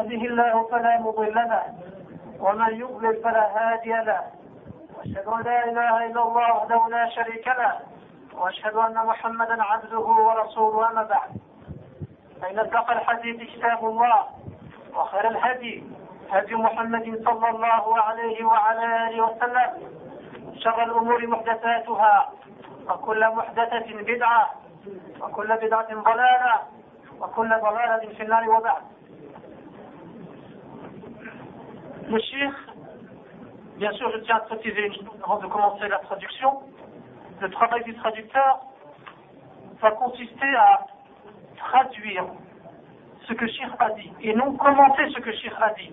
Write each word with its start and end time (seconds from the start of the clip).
يهده 0.00 0.24
الله 0.26 0.68
فلا 0.70 1.00
مضل 1.00 1.34
له 1.34 1.62
ومن 2.40 2.80
يضلل 2.80 3.22
فلا 3.22 3.44
هادي 3.56 3.92
له. 3.92 4.20
وأشهد 4.96 5.26
أن 5.26 5.42
لا 5.42 5.64
إله 5.64 6.06
إلا 6.06 6.22
الله 6.22 6.54
وحده 6.54 6.88
لا 6.88 7.08
شريك 7.08 7.48
له 7.48 7.80
وأشهد 8.34 8.74
أن 8.76 8.94
محمدا 8.94 9.62
عبده 9.62 9.98
ورسوله 9.98 10.90
أما 10.90 11.02
بعد. 11.02 11.30
فإن 12.42 12.58
اتقى 12.58 12.92
الحديث 12.92 13.50
كتاب 13.50 13.84
الله 13.84 14.24
وخير 14.94 15.28
الهدي 15.28 15.84
هدي 16.30 16.54
محمد 16.54 17.22
صلى 17.24 17.48
الله 17.48 18.02
عليه 18.02 18.44
وعلى 18.44 19.08
آله 19.08 19.22
وسلم. 19.24 19.70
شر 20.56 20.82
الأمور 20.82 21.26
محدثاتها 21.26 22.28
وكل 22.90 23.28
محدثة 23.30 24.02
بدعة 24.02 24.50
وكل 25.20 25.56
بدعة 25.56 25.88
ضلالة 25.94 26.54
وكل 27.20 27.48
ضلالة 27.48 28.14
في 28.14 28.22
النار 28.22 28.50
وبعد. 28.50 28.82
Shir, 32.14 32.52
bien 33.78 33.90
sûr, 33.92 34.10
je 34.12 34.18
tiens 34.18 34.36
à 34.36 34.40
préciser 34.40 34.92
avant 35.24 35.38
de 35.38 35.46
commencer 35.46 35.88
la 35.88 35.98
traduction, 35.98 36.60
le 37.40 37.50
travail 37.50 37.82
du 37.82 37.94
traducteur 37.96 38.60
va 39.80 39.90
consister 39.90 40.54
à 40.56 40.86
traduire 41.56 42.24
ce 43.26 43.32
que 43.34 43.46
Shir 43.48 43.74
a 43.80 43.90
dit 43.90 44.12
et 44.22 44.34
non 44.34 44.54
commenter 44.56 45.10
ce 45.10 45.18
que 45.18 45.32
Shir 45.32 45.52
a 45.60 45.70
dit. 45.74 45.90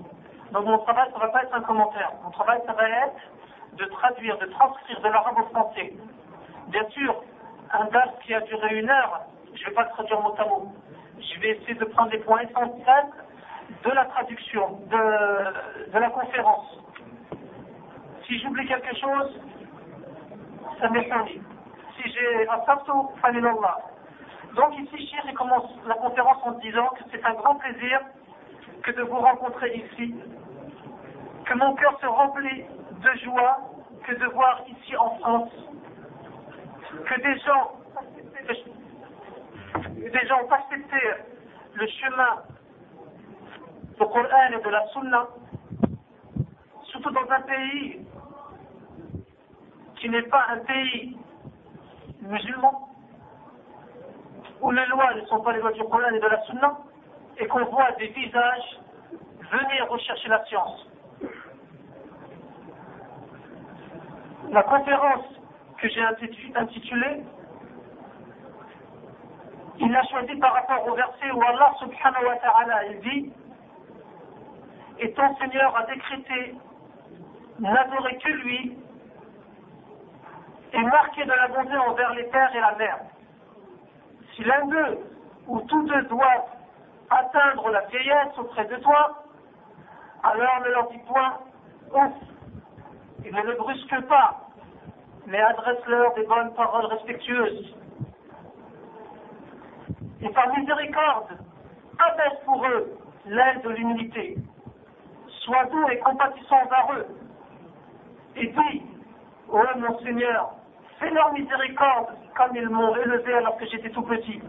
Donc 0.52 0.66
mon 0.66 0.78
travail, 0.80 1.10
ça 1.12 1.18
ne 1.18 1.22
va 1.22 1.30
pas 1.30 1.44
être 1.44 1.56
un 1.56 1.62
commentaire. 1.62 2.12
Mon 2.24 2.30
travail, 2.30 2.62
ça 2.68 2.74
va 2.74 2.88
être 2.88 3.78
de 3.78 3.86
traduire, 3.86 4.38
de 4.38 4.46
transcrire 4.46 5.02
de 5.02 5.08
l'arabe 5.08 5.40
au 5.40 5.50
français. 5.50 5.94
Bien 6.68 6.88
sûr, 6.90 7.24
un 7.72 7.86
date 7.86 8.20
qui 8.22 8.36
a 8.36 8.42
duré 8.42 8.80
une 8.80 8.90
heure, 8.90 9.22
je 9.56 9.64
ne 9.64 9.70
vais 9.70 9.76
pas 9.76 9.86
traduire 9.86 10.22
mot 10.22 10.36
à 10.38 10.46
mot. 10.46 10.72
Je 11.18 11.40
vais 11.40 11.58
essayer 11.58 11.74
de 11.74 11.86
prendre 11.86 12.12
les 12.12 12.20
points 12.20 12.42
essentiels 12.42 13.10
de 13.84 13.92
la 13.92 14.06
traduction, 14.06 14.80
de, 14.90 15.92
de 15.92 16.00
la 16.00 16.10
conférence. 16.10 16.80
Si 18.26 18.40
j'oublie 18.40 18.66
quelque 18.68 18.96
chose, 18.96 19.40
ça 20.80 20.90
m'est 20.90 21.04
fini. 21.04 21.42
Si 21.96 22.12
j'ai 22.12 22.48
un 22.48 22.60
farto, 22.62 23.12
fanillallah. 23.22 23.78
Donc 24.56 24.78
ici, 24.80 25.08
Chir, 25.08 25.22
il 25.26 25.34
commence 25.34 25.70
la 25.88 25.96
conférence 25.96 26.38
en 26.44 26.52
disant 26.60 26.88
que 26.90 27.04
c'est 27.12 27.24
un 27.26 27.34
grand 27.34 27.56
plaisir 27.56 28.00
que 28.84 28.92
de 28.92 29.02
vous 29.04 29.18
rencontrer 29.18 29.76
ici, 29.76 30.16
que 31.46 31.54
mon 31.56 31.74
cœur 31.76 31.98
se 32.00 32.06
remplit 32.06 32.64
de 32.92 33.20
joie 33.24 33.58
que 34.04 34.16
de 34.16 34.26
voir 34.26 34.62
ici 34.68 34.96
en 34.98 35.12
France 35.18 35.52
que 37.06 37.22
des 37.22 37.40
gens, 37.40 37.72
des 39.98 40.28
gens 40.28 40.42
ont 40.44 40.52
accepté 40.52 40.98
le 41.74 41.88
chemin 41.88 42.44
du 43.94 44.06
Coran 44.06 44.52
et 44.52 44.64
de 44.64 44.70
la 44.70 44.88
Sunna, 44.88 45.28
surtout 46.84 47.12
dans 47.12 47.30
un 47.30 47.42
pays 47.42 48.06
qui 49.98 50.10
n'est 50.10 50.24
pas 50.24 50.46
un 50.50 50.58
pays 50.60 51.18
musulman, 52.22 52.90
où 54.62 54.72
les 54.72 54.86
lois 54.88 55.14
ne 55.14 55.26
sont 55.26 55.42
pas 55.42 55.54
les 55.54 55.60
lois 55.60 55.72
du 55.72 55.84
Coran 55.84 56.10
et 56.14 56.20
de 56.20 56.28
la 56.28 56.42
Sunna, 56.44 56.78
et 57.38 57.48
qu'on 57.48 57.66
voit 57.66 57.92
des 57.94 58.08
visages 58.08 58.80
venir 59.52 59.88
rechercher 59.90 60.30
la 60.30 60.44
science. 60.46 60.88
La 64.52 64.64
conférence 64.64 65.26
que 65.78 65.90
j'ai 65.90 66.04
intitulée, 66.56 67.24
il 69.80 69.92
l'a 69.92 70.04
choisi 70.04 70.36
par 70.38 70.54
rapport 70.54 70.88
au 70.88 70.96
verset 70.96 71.32
où 71.34 71.42
Allah 71.42 71.74
subhanahu 71.80 72.26
wa 72.26 72.36
ta'ala 72.38 72.94
dit 73.02 73.34
Et 75.00 75.12
ton 75.14 75.36
Seigneur 75.38 75.76
a 75.76 75.86
décrété 75.86 76.56
n'adorer 77.60 78.18
que 78.18 78.30
lui 78.30 78.78
et 80.74 80.82
marquer 80.82 81.24
de 81.26 81.32
la 81.32 81.48
bonté 81.48 81.78
envers 81.78 82.14
les 82.14 82.28
terres 82.30 82.56
et 82.56 82.60
la 82.60 82.76
mer. 82.76 83.00
Si 84.36 84.44
l'un 84.44 84.66
d'eux 84.66 85.00
ou 85.48 85.62
tous 85.62 85.84
deux 85.84 86.02
doivent 86.04 86.50
atteindre 87.10 87.70
la 87.70 87.82
vieillesse 87.82 88.38
auprès 88.38 88.66
de 88.66 88.76
toi, 88.78 89.24
alors 90.24 90.62
ne 90.62 90.70
leur 90.70 90.90
dis 90.90 91.00
point 91.00 91.38
ouf 91.94 92.14
et 93.26 93.32
ne 93.32 93.42
le 93.42 93.56
brusque 93.56 94.02
pas, 94.08 94.42
mais 95.28 95.40
adresse-leur 95.40 96.14
des 96.16 96.26
bonnes 96.26 96.54
paroles 96.54 96.86
respectueuses. 96.86 97.76
Et 100.22 100.30
par 100.30 100.58
miséricorde, 100.58 101.38
abaisse 102.00 102.40
pour 102.46 102.66
eux 102.66 102.98
l'aile 103.26 103.62
de 103.62 103.70
l'humilité. 103.70 104.38
Sois 105.44 105.66
doux 105.66 105.90
et 105.90 106.00
compatissant 106.00 106.56
envers 106.56 106.98
eux. 106.98 107.08
Et 108.38 108.48
dis, 108.48 108.84
ô 109.50 109.60
mon 109.76 110.00
Seigneur, 110.00 110.52
fais 111.00 111.10
leur 111.10 111.34
miséricorde 111.34 112.16
comme 112.36 112.56
ils 112.56 112.70
m'ont 112.70 112.96
élevé 112.96 113.34
alors 113.34 113.58
que 113.58 113.66
j'étais 113.68 113.90
tout 113.90 114.04
petit. 114.04 114.42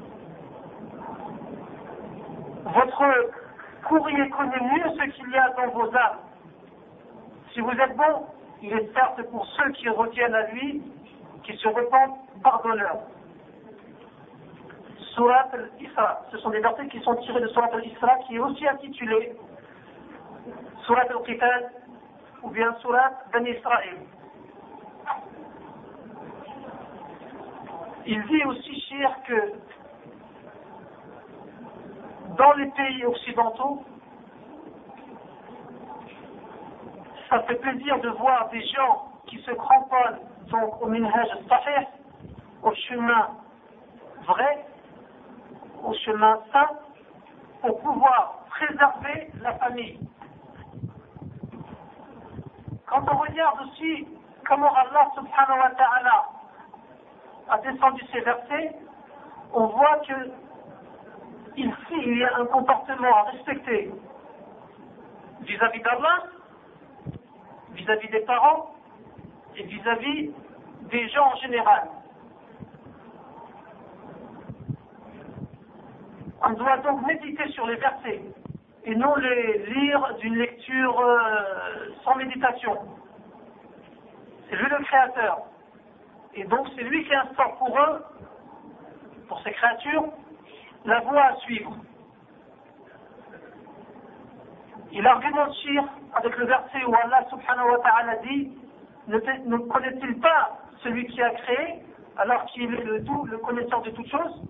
Votre 2.64 3.32
courrier 3.88 4.30
connaît 4.30 4.60
mieux 4.60 4.90
ce 4.96 5.10
qu'il 5.10 5.30
y 5.30 5.36
a 5.36 5.50
dans 5.50 5.68
vos 5.72 5.94
âmes. 5.94 6.18
Si 7.52 7.60
vous 7.60 7.70
êtes 7.70 7.96
bon, 7.96 8.26
il 8.62 8.72
est 8.72 8.92
certes 8.94 9.22
pour 9.30 9.46
ceux 9.46 9.70
qui 9.72 9.88
retiennent 9.88 10.34
à 10.34 10.46
lui, 10.52 10.82
qui 11.42 11.56
se 11.56 11.68
repentent, 11.68 12.18
pardonneurs. 12.42 13.00
Surat 15.14 15.48
al-Isra, 15.52 16.22
ce 16.30 16.38
sont 16.38 16.50
des 16.50 16.60
versets 16.60 16.88
qui 16.88 17.00
sont 17.00 17.14
tirés 17.16 17.40
de 17.40 17.48
Surat 17.48 17.68
al-Isra, 17.72 18.16
qui 18.26 18.36
est 18.36 18.38
aussi 18.38 18.66
intitulé 18.66 19.36
Surat 20.86 21.06
al-Qital 21.10 21.70
ou 22.42 22.50
bien 22.50 22.74
Surat 22.80 23.12
Ben 23.32 23.46
Israël. 23.46 23.98
Il 28.06 28.22
dit 28.26 28.44
aussi, 28.44 28.80
cher, 28.82 29.16
que 29.26 29.52
dans 32.36 32.52
les 32.52 32.66
pays 32.66 33.04
occidentaux, 33.06 33.82
ça 37.30 37.40
fait 37.44 37.54
plaisir 37.56 37.98
de 38.00 38.10
voir 38.10 38.50
des 38.50 38.64
gens 38.66 39.08
qui 39.26 39.38
se 39.38 39.52
cramponnent 39.52 40.20
au 40.80 40.86
minhaj 40.86 41.28
sahih, 41.48 41.86
au 42.62 42.74
chemin 42.74 43.28
vrai, 44.26 44.66
au 45.82 45.94
chemin 45.94 46.40
sain, 46.52 46.68
pour 47.62 47.80
pouvoir 47.80 48.44
préserver 48.50 49.30
la 49.40 49.54
famille. 49.54 49.98
Quand 52.94 53.12
on 53.12 53.16
regarde 53.16 53.60
aussi 53.62 54.06
comment 54.46 54.72
Allah 54.72 55.10
subhanahu 55.16 55.58
wa 55.58 55.70
ta'ala 55.70 56.28
a 57.48 57.58
descendu 57.58 58.04
ces 58.12 58.20
versets, 58.20 58.70
on 59.52 59.66
voit 59.66 59.98
que 60.06 60.30
ici 61.56 61.96
il 62.06 62.18
y 62.18 62.24
a 62.24 62.38
un 62.38 62.46
comportement 62.46 63.16
à 63.16 63.22
respecter 63.32 63.90
vis-à-vis 65.40 65.82
d'Allah, 65.82 66.22
vis-à-vis 67.72 68.08
des 68.10 68.20
parents 68.20 68.76
et 69.56 69.64
vis-à-vis 69.64 70.30
des 70.82 71.08
gens 71.08 71.32
en 71.32 71.36
général. 71.38 71.88
On 76.44 76.50
doit 76.50 76.76
donc 76.76 77.04
méditer 77.08 77.48
sur 77.48 77.66
les 77.66 77.74
versets 77.74 78.22
et 78.84 78.94
non 78.94 79.14
les 79.16 79.58
lire 79.66 80.14
d'une 80.20 80.36
lecture 80.36 81.00
euh, 81.00 81.88
sans 82.04 82.16
méditation. 82.16 82.76
C'est 84.48 84.56
lui 84.56 84.66
le 84.68 84.84
créateur. 84.84 85.38
Et 86.34 86.44
donc 86.44 86.66
c'est 86.76 86.82
lui 86.82 87.04
qui 87.04 87.14
instaure 87.14 87.56
pour 87.56 87.78
eux, 87.78 88.04
pour 89.28 89.40
ces 89.42 89.52
créatures, 89.52 90.04
la 90.84 91.00
voie 91.00 91.22
à 91.22 91.36
suivre. 91.36 91.74
Il 94.92 95.06
argumente 95.06 95.54
avec 96.14 96.36
le 96.36 96.46
verset 96.46 96.84
où 96.86 96.94
Allah 96.94 97.26
subhanahu 97.30 97.70
wa 97.70 97.78
ta'ala 97.78 98.16
dit 98.16 98.52
Ne, 99.08 99.56
connaît-il 99.56 100.20
pas 100.20 100.58
celui 100.82 101.06
qui 101.06 101.22
a 101.22 101.30
créé 101.30 101.82
alors 102.16 102.44
qu'il 102.46 102.72
est 102.72 102.84
le 102.84 103.38
connaisseur 103.38 103.82
de 103.82 103.90
toutes 103.90 104.08
choses? 104.08 104.42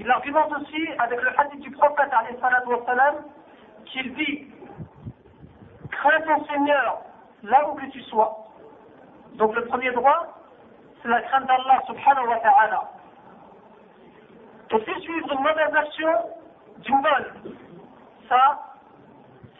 Il 0.00 0.10
argumente 0.10 0.50
aussi 0.52 0.88
avec 0.98 1.20
le 1.20 1.38
hadith 1.38 1.60
du 1.60 1.70
prophète 1.72 2.10
qu'il 3.84 4.14
dit 4.14 4.48
Crains 5.90 6.20
ton 6.22 6.42
Seigneur 6.46 7.02
là 7.42 7.68
où 7.68 7.74
que 7.74 7.84
tu 7.90 8.00
sois. 8.04 8.46
Donc 9.34 9.54
le 9.54 9.66
premier 9.66 9.90
droit, 9.90 10.38
c'est 11.02 11.08
la 11.08 11.20
crainte 11.20 11.44
d'Allah 11.44 11.82
subhanahu 11.86 12.28
wa 12.28 12.38
ta'ala. 12.38 12.90
Et 14.70 14.78
fais 14.78 15.00
suivre 15.00 15.32
une 15.34 15.40
mauvaise 15.40 15.74
action 15.74 16.12
d'une 16.78 17.02
bonne. 17.02 17.54
Ça, 18.26 18.58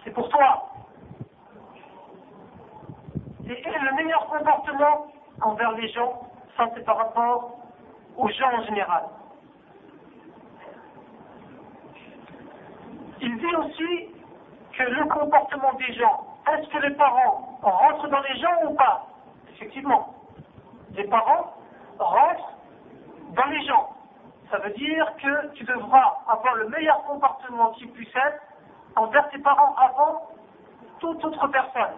c'est 0.03 0.11
pour 0.13 0.27
toi. 0.31 0.71
Et, 3.47 3.53
et 3.53 3.79
le 3.79 3.95
meilleur 3.95 4.27
comportement 4.27 5.07
envers 5.43 5.73
les 5.73 5.89
gens, 5.91 6.23
ça 6.57 6.67
c'est 6.75 6.85
par 6.87 6.97
rapport 6.97 7.59
aux 8.17 8.29
gens 8.31 8.53
en 8.57 8.63
général. 8.63 9.03
Il 13.23 13.37
dit 13.37 13.55
aussi 13.57 14.09
que 14.77 14.83
le 14.83 15.05
comportement 15.07 15.73
des 15.75 15.93
gens, 15.95 16.27
est-ce 16.53 16.69
que 16.69 16.79
les 16.79 16.95
parents 16.95 17.59
rentrent 17.63 18.09
dans 18.09 18.21
les 18.21 18.37
gens 18.39 18.65
ou 18.67 18.75
pas? 18.75 19.07
Effectivement, 19.53 20.15
les 20.95 21.05
parents 21.05 21.55
rentrent 21.99 22.53
dans 23.35 23.47
les 23.47 23.65
gens. 23.67 23.91
Ça 24.51 24.59
veut 24.59 24.71
dire 24.71 25.13
que 25.23 25.49
tu 25.55 25.65
devras 25.65 26.17
avoir 26.29 26.55
le 26.57 26.69
meilleur 26.69 27.03
comportement 27.05 27.71
qui 27.73 27.87
puisse 27.89 28.15
être 28.17 28.43
envers 28.97 29.29
tes 29.31 29.39
parents 29.39 29.75
avant 29.77 30.23
toute 30.99 31.25
autre 31.25 31.47
personne. 31.49 31.97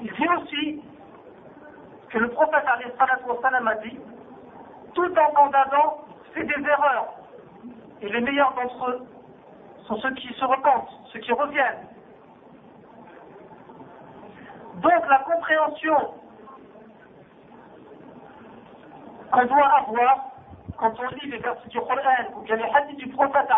Il 0.00 0.12
dit 0.12 0.28
aussi 0.28 0.82
que 2.08 2.18
le 2.18 2.28
prophète 2.30 2.64
a 2.66 3.76
dit 3.82 3.98
tout 4.94 5.18
enfant 5.18 5.48
d'Adam 5.50 5.98
fait 6.34 6.44
des 6.44 6.68
erreurs. 6.68 7.21
Et 8.02 8.08
les 8.08 8.20
meilleurs 8.20 8.52
d'entre 8.54 8.90
eux 8.90 9.06
sont 9.86 9.96
ceux 9.98 10.12
qui 10.14 10.32
se 10.34 10.44
repentent, 10.44 10.90
ceux 11.12 11.20
qui 11.20 11.32
reviennent. 11.32 11.86
Donc 14.74 15.08
la 15.08 15.18
compréhension 15.20 15.96
qu'on 19.30 19.44
doit 19.44 19.68
avoir 19.86 20.32
quand 20.76 20.92
on 20.98 21.14
lit 21.14 21.30
les 21.30 21.38
versets 21.38 21.68
du 21.68 21.78
Coran 21.78 21.94
ou 22.34 22.40
bien 22.40 22.56
les 22.56 22.64
hadiths 22.64 22.96
du 22.96 23.08
prophète, 23.10 23.48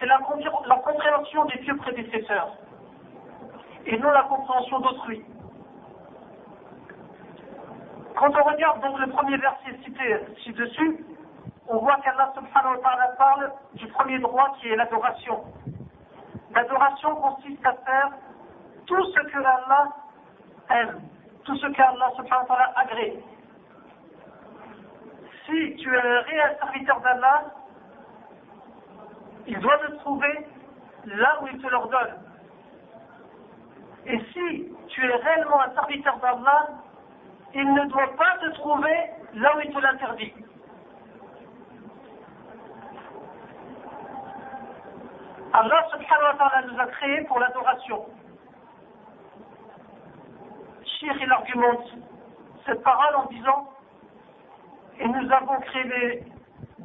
c'est 0.00 0.06
la, 0.06 0.18
la 0.66 0.76
compréhension 0.76 1.44
des 1.44 1.58
vieux 1.58 1.76
prédécesseurs 1.76 2.56
et 3.86 3.96
non 3.98 4.10
la 4.10 4.22
compréhension 4.24 4.80
d'autrui. 4.80 5.24
Quand 8.16 8.30
on 8.30 8.42
regarde 8.44 8.80
donc 8.80 8.98
le 8.98 9.06
premier 9.08 9.36
verset 9.36 9.78
cité 9.84 10.18
ci-dessus, 10.42 11.04
on 11.68 11.78
voit 11.78 11.96
qu'Allah 11.98 12.32
subhanahu 12.34 12.76
wa 12.76 12.82
ta'ala 12.82 13.08
parle 13.16 13.52
du 13.74 13.86
premier 13.88 14.18
droit 14.18 14.54
qui 14.60 14.68
est 14.68 14.76
l'adoration. 14.76 15.44
L'adoration 16.54 17.16
consiste 17.16 17.64
à 17.66 17.72
faire 17.72 18.10
tout 18.86 19.04
ce 19.04 19.20
que 19.20 19.38
Allah 19.38 19.88
aime, 20.70 21.00
tout 21.44 21.56
ce 21.56 21.66
qu'Allah 21.68 22.10
subhanahu 22.16 22.48
wa 22.48 22.56
ta'ala 22.56 22.72
agrée. 22.76 23.18
Si 25.46 25.76
tu 25.76 25.94
es 25.94 26.00
un 26.00 26.20
réel 26.20 26.56
serviteur 26.60 27.00
d'Allah, 27.00 27.44
il 29.46 29.58
doit 29.58 29.78
te 29.78 29.92
trouver 29.96 30.46
là 31.06 31.38
où 31.42 31.46
il 31.48 31.60
te 31.60 31.66
l'ordonne. 31.66 32.14
Et 34.06 34.18
si 34.32 34.74
tu 34.88 35.04
es 35.04 35.14
réellement 35.16 35.62
un 35.62 35.74
serviteur 35.74 36.18
d'Allah, 36.18 36.68
il 37.54 37.72
ne 37.72 37.84
doit 37.86 38.14
pas 38.16 38.38
te 38.40 38.54
trouver 38.54 39.10
là 39.34 39.56
où 39.56 39.60
il 39.60 39.72
te 39.72 39.78
l'interdit. 39.78 40.32
Allah 45.56 45.86
subhanahu 45.88 46.36
wa 46.40 46.62
nous 46.62 46.80
a 46.80 46.86
créés 46.86 47.20
pour 47.28 47.38
l'adoration. 47.38 48.06
Shir 50.84 51.14
il 51.20 51.30
argumente 51.30 51.86
cette 52.66 52.82
parole 52.82 53.14
en 53.14 53.26
disant 53.26 53.70
Et 54.98 55.06
nous 55.06 55.30
avons 55.30 55.60
créé 55.60 55.84
les 55.84 56.24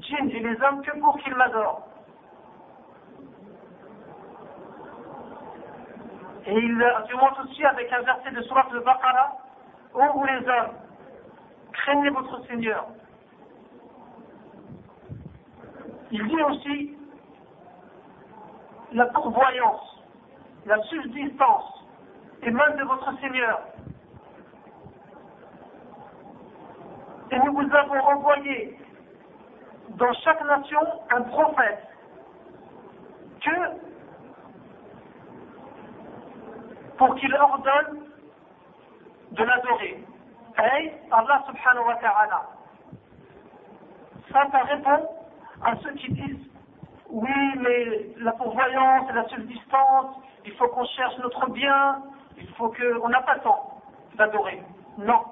djinns 0.01 0.29
et 0.29 0.39
les 0.39 0.61
hommes 0.61 0.83
que 0.83 0.99
pour 0.99 1.17
qu'ils 1.17 1.33
m'adorent. 1.33 1.87
Et 6.45 6.53
il 6.53 6.83
argumente 6.83 7.39
aussi 7.39 7.65
avec 7.65 7.91
un 7.91 8.01
verset 8.01 8.31
de 8.31 8.41
Surat 8.43 8.67
al-Baqarah 8.71 9.37
Ô 9.95 10.13
vous 10.13 10.25
les 10.25 10.47
hommes, 10.47 10.75
craignez 11.73 12.09
votre 12.11 12.45
Seigneur. 12.45 12.85
Il 16.11 16.27
dit 16.27 16.43
aussi 16.43 16.98
la 18.93 19.05
pourvoyance, 19.07 20.03
la 20.65 20.81
subsistance 20.83 21.85
émane 22.43 22.77
de 22.77 22.83
votre 22.83 23.19
Seigneur. 23.19 23.61
Et 27.31 27.39
nous 27.39 27.53
vous 27.53 27.75
avons 27.75 27.99
envoyé 27.99 28.79
dans 29.89 30.13
chaque 30.13 30.43
nation 30.45 30.79
un 31.11 31.21
prophète 31.21 31.87
que 33.41 33.49
pour 36.97 37.15
qu'il 37.15 37.33
ordonne 37.35 38.03
de 39.31 39.43
l'adorer. 39.43 40.03
Et 40.57 40.91
Allah 41.11 41.43
subhanahu 41.47 41.87
wa 41.87 41.95
ta'ala. 41.95 42.41
Ça, 44.31 44.45
ça 44.51 44.63
répond 44.63 45.09
à 45.63 45.75
ceux 45.77 45.93
qui 45.93 46.11
disent 46.11 46.48
oui, 47.11 47.53
mais 47.57 48.13
la 48.17 48.33
pourvoyance 48.33 49.09
et 49.09 49.13
la 49.13 49.27
subsistance, 49.29 50.15
il 50.45 50.53
faut 50.53 50.67
qu'on 50.67 50.85
cherche 50.85 51.17
notre 51.17 51.49
bien, 51.49 52.03
il 52.37 52.47
faut 52.53 52.69
que. 52.69 52.99
On 53.01 53.09
n'a 53.09 53.21
pas 53.21 53.35
le 53.35 53.41
temps 53.41 53.81
d'adorer. 54.15 54.61
Non. 54.97 55.23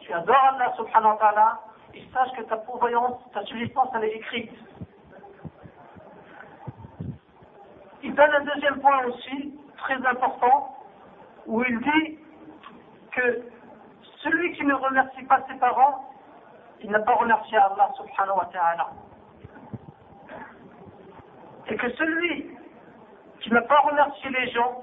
Tu 0.00 0.12
adores 0.12 0.54
Allah 0.54 0.72
subhanahu 0.76 1.12
wa 1.12 1.16
ta'ala 1.16 1.60
et 1.94 2.04
sache 2.12 2.32
que 2.36 2.42
ta 2.42 2.56
pourvoyance, 2.56 3.14
ta 3.32 3.44
subsistance, 3.44 3.88
elle 3.94 4.04
est 4.04 4.16
écrite. 4.16 4.52
Il 8.02 8.14
donne 8.14 8.30
un 8.32 8.44
deuxième 8.44 8.80
point 8.80 9.04
aussi, 9.04 9.54
très 9.76 10.04
important, 10.04 10.76
où 11.46 11.62
il 11.62 11.78
dit 11.78 12.18
que 13.12 13.42
celui 14.22 14.52
qui 14.54 14.64
ne 14.64 14.74
remercie 14.74 15.22
pas 15.24 15.40
ses 15.48 15.54
parents, 15.58 16.04
il 16.80 16.90
n'a 16.90 17.00
pas 17.00 17.14
remercié 17.14 17.58
Allah 17.58 17.92
subhanahu 17.96 18.38
wa 18.38 18.46
ta'ala. 18.46 18.88
Et 21.68 21.76
que 21.76 21.90
celui 21.92 22.50
qui 23.40 23.52
n'a 23.52 23.62
pas 23.62 23.80
remercié 23.80 24.30
les 24.30 24.50
gens, 24.50 24.82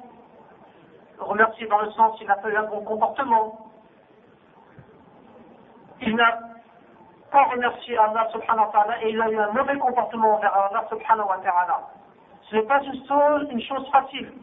remercié 1.20 1.68
dans 1.68 1.82
le 1.82 1.92
sens 1.92 2.18
qu'il 2.18 2.28
n'a 2.28 2.36
pas 2.36 2.50
eu 2.50 2.56
un 2.56 2.64
bon 2.64 2.82
comportement, 2.82 3.72
il 6.02 6.16
n'a 6.16 6.40
pas 7.32 7.44
remercié 7.44 7.98
Allah 7.98 8.28
subhanahu 8.32 8.66
wa 8.66 8.72
ta'ala 8.72 9.04
et 9.04 9.12
il 9.12 9.22
a 9.22 9.30
eu 9.30 9.38
un 9.38 9.52
mauvais 9.52 9.78
comportement 9.78 10.36
envers 10.36 10.56
Allah 10.56 10.86
subhanahu 10.90 11.28
wa 11.28 11.38
ta'ala. 11.38 11.82
Ce 12.50 12.56
n'est 12.56 12.64
pas 12.64 12.82
une 12.82 13.06
chose, 13.06 13.48
une 13.52 13.62
chose 13.62 13.88
facile. 13.92 14.34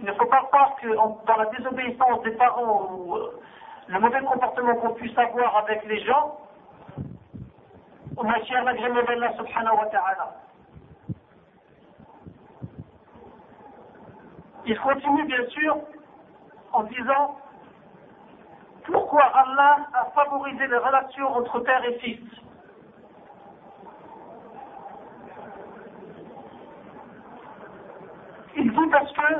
Il 0.00 0.06
ne 0.06 0.12
faut 0.12 0.26
pas 0.26 0.42
croire 0.44 0.76
que 0.76 0.88
dans 0.88 1.36
la 1.36 1.46
désobéissance 1.46 2.22
des 2.22 2.32
parents 2.32 2.90
ou 2.90 3.16
euh, 3.16 3.40
le 3.86 4.00
mauvais 4.00 4.20
comportement 4.22 4.74
qu'on 4.76 4.94
puisse 4.94 5.16
avoir 5.16 5.56
avec 5.58 5.84
les 5.84 6.00
gens, 6.04 6.38
on 8.16 8.28
acquiert 8.28 8.64
l'agrément 8.64 9.02
d'Allah 9.02 9.32
subhanahu 9.36 9.76
wa 9.76 9.86
ta'ala. 9.86 10.45
Il 14.68 14.78
continue 14.80 15.24
bien 15.26 15.46
sûr 15.50 15.78
en 16.72 16.82
disant 16.84 17.38
pourquoi 18.84 19.22
Allah 19.22 19.86
a 19.94 20.06
favorisé 20.06 20.66
les 20.66 20.76
relations 20.76 21.28
entre 21.36 21.60
père 21.60 21.84
et 21.84 21.98
fils. 22.00 22.20
Il 28.56 28.72
dit 28.72 28.90
parce 28.90 29.12
que 29.12 29.34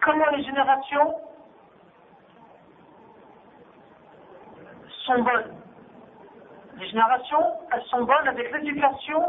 comment 0.00 0.30
les 0.36 0.44
générations 0.44 1.14
sont 5.06 5.22
bonnes. 5.22 5.54
Les 6.78 6.86
générations, 6.88 7.44
elles 7.72 7.84
sont 7.84 8.04
bonnes 8.04 8.28
avec 8.28 8.52
l'éducation 8.52 9.28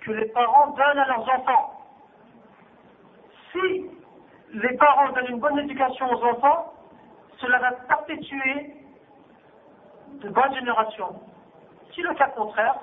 que 0.00 0.10
les 0.10 0.26
parents 0.26 0.68
donnent 0.68 0.98
à 0.98 1.06
leurs 1.06 1.28
enfants. 1.28 1.79
Si 3.52 3.90
les 4.52 4.76
parents 4.76 5.12
donnent 5.12 5.30
une 5.30 5.40
bonne 5.40 5.58
éducation 5.58 6.10
aux 6.10 6.24
enfants, 6.24 6.74
cela 7.38 7.58
va 7.58 7.72
perpétuer 7.72 8.76
de 10.14 10.28
bonnes 10.28 10.54
générations. 10.54 11.20
Si 11.94 12.02
le 12.02 12.14
cas 12.14 12.28
contraire, 12.28 12.76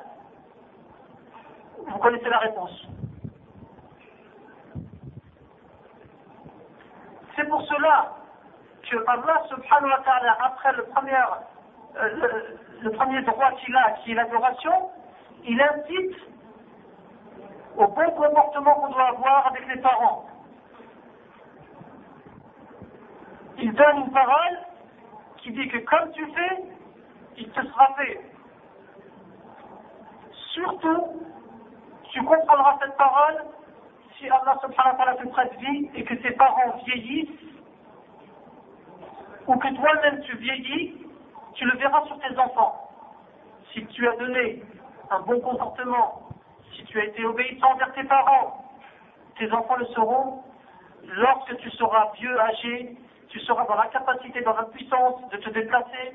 vous 1.77 1.97
connaissez 1.99 2.29
la 2.29 2.39
réponse. 2.39 2.87
C'est 7.35 7.47
pour 7.47 7.61
cela 7.63 8.15
que 8.89 8.97
Allah 9.07 9.43
subhanahu 9.49 9.91
wa 9.91 10.45
après 10.45 10.73
le 10.73 10.83
premier, 10.85 11.21
euh, 11.97 12.41
le, 12.81 12.91
premier 12.91 13.21
droit 13.21 13.51
qu'il 13.51 13.75
a, 13.75 13.91
qui 13.91 14.11
est 14.11 14.15
l'adoration, 14.15 14.89
il 15.43 15.61
incite 15.61 16.17
au 17.77 17.87
bon 17.87 18.09
comportement 18.11 18.73
qu'on 18.75 18.89
doit 18.89 19.09
avoir 19.09 19.47
avec 19.47 19.67
les 19.67 19.81
parents. 19.81 20.25
Il 23.59 23.66
donne 23.77 23.97
une 24.05 24.11
parole 24.11 24.59
qui 25.37 25.51
dit 25.51 25.67
que 25.69 25.77
comme 25.77 26.11
tu 26.11 26.25
fais, 26.33 26.63
il 27.37 27.49
te 27.49 27.61
sera 27.61 27.93
fait. 27.95 28.19
Surtout, 30.53 31.21
tu 32.11 32.23
comprendras 32.23 32.77
cette 32.81 32.97
parole 32.97 33.45
si 34.17 34.27
Allah 34.29 34.57
subhanahu 34.61 34.97
wa 34.97 35.05
ta'ala 35.05 35.15
te 35.15 35.27
prête 35.27 35.53
vie 35.59 35.89
et 35.93 36.03
que 36.03 36.15
tes 36.15 36.31
parents 36.31 36.77
vieillissent, 36.85 37.29
ou 39.45 39.55
que 39.55 39.75
toi-même 39.75 40.21
tu 40.23 40.35
vieillis, 40.37 41.05
tu 41.53 41.65
le 41.65 41.77
verras 41.77 42.03
sur 42.07 42.19
tes 42.19 42.37
enfants. 42.37 42.89
Si 43.71 43.85
tu 43.85 44.07
as 44.07 44.15
donné 44.15 44.63
un 45.11 45.19
bon 45.21 45.39
comportement, 45.39 46.29
si 46.75 46.83
tu 46.85 46.99
as 46.99 47.05
été 47.05 47.23
obéissant 47.25 47.73
envers 47.73 47.93
tes 47.93 48.03
parents, 48.05 48.65
tes 49.37 49.51
enfants 49.51 49.75
le 49.75 49.85
seront 49.87 50.43
lorsque 51.03 51.55
tu 51.57 51.69
seras 51.71 52.11
vieux, 52.15 52.39
âgé, 52.39 52.97
tu 53.29 53.39
seras 53.41 53.65
dans 53.65 53.75
la 53.75 53.87
capacité, 53.87 54.41
dans 54.41 54.55
la 54.55 54.63
puissance 54.63 55.29
de 55.29 55.37
te 55.37 55.49
déplacer, 55.49 56.13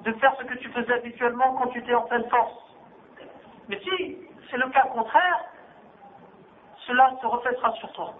de 0.00 0.12
faire 0.14 0.34
ce 0.38 0.44
que 0.44 0.54
tu 0.58 0.68
faisais 0.70 0.92
habituellement 0.92 1.54
quand 1.54 1.68
tu 1.68 1.78
étais 1.78 1.94
en 1.94 2.02
pleine 2.02 2.28
force. 2.28 2.52
Mais 3.68 3.80
si 3.80 4.18
c'est 4.50 4.56
le 4.56 4.68
cas 4.70 4.82
contraire, 4.82 5.44
cela 6.86 7.12
se 7.20 7.26
reflètera 7.26 7.72
sur 7.74 7.92
toi. 7.92 8.14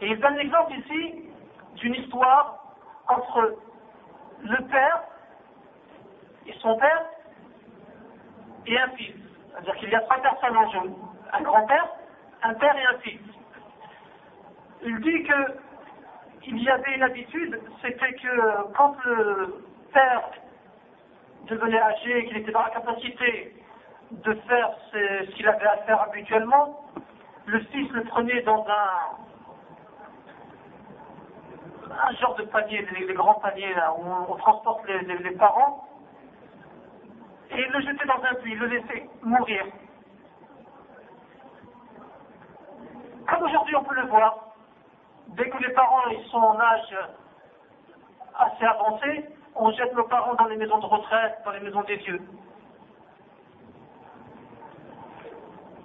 Et 0.00 0.08
il 0.08 0.18
donne 0.18 0.36
l'exemple 0.36 0.72
ici 0.72 1.28
d'une 1.76 1.94
histoire 1.94 2.76
entre 3.08 3.56
le 4.42 4.56
père 4.68 5.02
et 6.46 6.54
son 6.60 6.76
père 6.76 7.04
et 8.66 8.78
un 8.78 8.88
fils. 8.90 9.14
C'est-à-dire 9.50 9.76
qu'il 9.76 9.90
y 9.90 9.94
a 9.94 10.00
trois 10.00 10.18
personnes 10.18 10.56
en 10.56 10.70
jeu. 10.70 10.90
Un 11.32 11.42
grand-père, 11.42 11.88
un 12.42 12.54
père 12.54 12.76
et 12.76 12.86
un 12.86 12.98
fils. 12.98 13.20
Il 14.84 14.98
dit 15.00 15.22
que 15.24 15.58
il 16.46 16.62
y 16.62 16.68
avait 16.68 16.94
une 16.94 17.02
habitude, 17.02 17.60
c'était 17.80 18.12
que 18.14 18.72
quand 18.74 18.96
le 19.04 19.64
père 19.92 20.22
devenait 21.46 21.80
âgé 21.80 22.18
et 22.18 22.26
qu'il 22.26 22.36
était 22.38 22.52
dans 22.52 22.62
la 22.62 22.70
capacité 22.70 23.56
de 24.10 24.34
faire 24.34 24.70
ce 24.92 25.30
qu'il 25.32 25.48
avait 25.48 25.66
à 25.66 25.76
faire 25.78 26.00
habituellement, 26.02 26.84
le 27.46 27.60
fils 27.60 27.90
le 27.92 28.04
prenait 28.04 28.42
dans 28.42 28.66
un, 28.68 29.16
un 31.90 32.14
genre 32.16 32.34
de 32.36 32.44
panier, 32.44 32.86
les, 32.98 33.14
grands 33.14 33.34
paniers 33.34 33.74
là, 33.74 33.94
où 33.98 34.02
on, 34.30 34.36
transporte 34.36 34.86
les, 34.88 35.30
parents, 35.32 35.88
et 37.50 37.64
le 37.68 37.80
jetait 37.80 38.06
dans 38.06 38.22
un 38.22 38.34
puits, 38.34 38.54
le 38.54 38.66
laissait 38.66 39.08
mourir. 39.22 39.64
Comme 43.28 43.42
aujourd'hui 43.42 43.76
on 43.76 43.84
peut 43.84 43.94
le 43.94 44.06
voir, 44.06 44.51
dès 45.28 45.48
que 45.48 45.58
les 45.58 45.72
parents 45.72 46.02
sont 46.30 46.38
en 46.38 46.60
âge 46.60 46.96
assez 48.38 48.64
avancé, 48.64 49.24
on 49.54 49.70
jette 49.72 49.94
nos 49.94 50.04
parents 50.04 50.34
dans 50.34 50.46
les 50.46 50.56
maisons 50.56 50.78
de 50.78 50.86
retraite, 50.86 51.38
dans 51.44 51.50
les 51.52 51.60
maisons 51.60 51.82
des 51.82 51.96
vieux. 51.96 52.20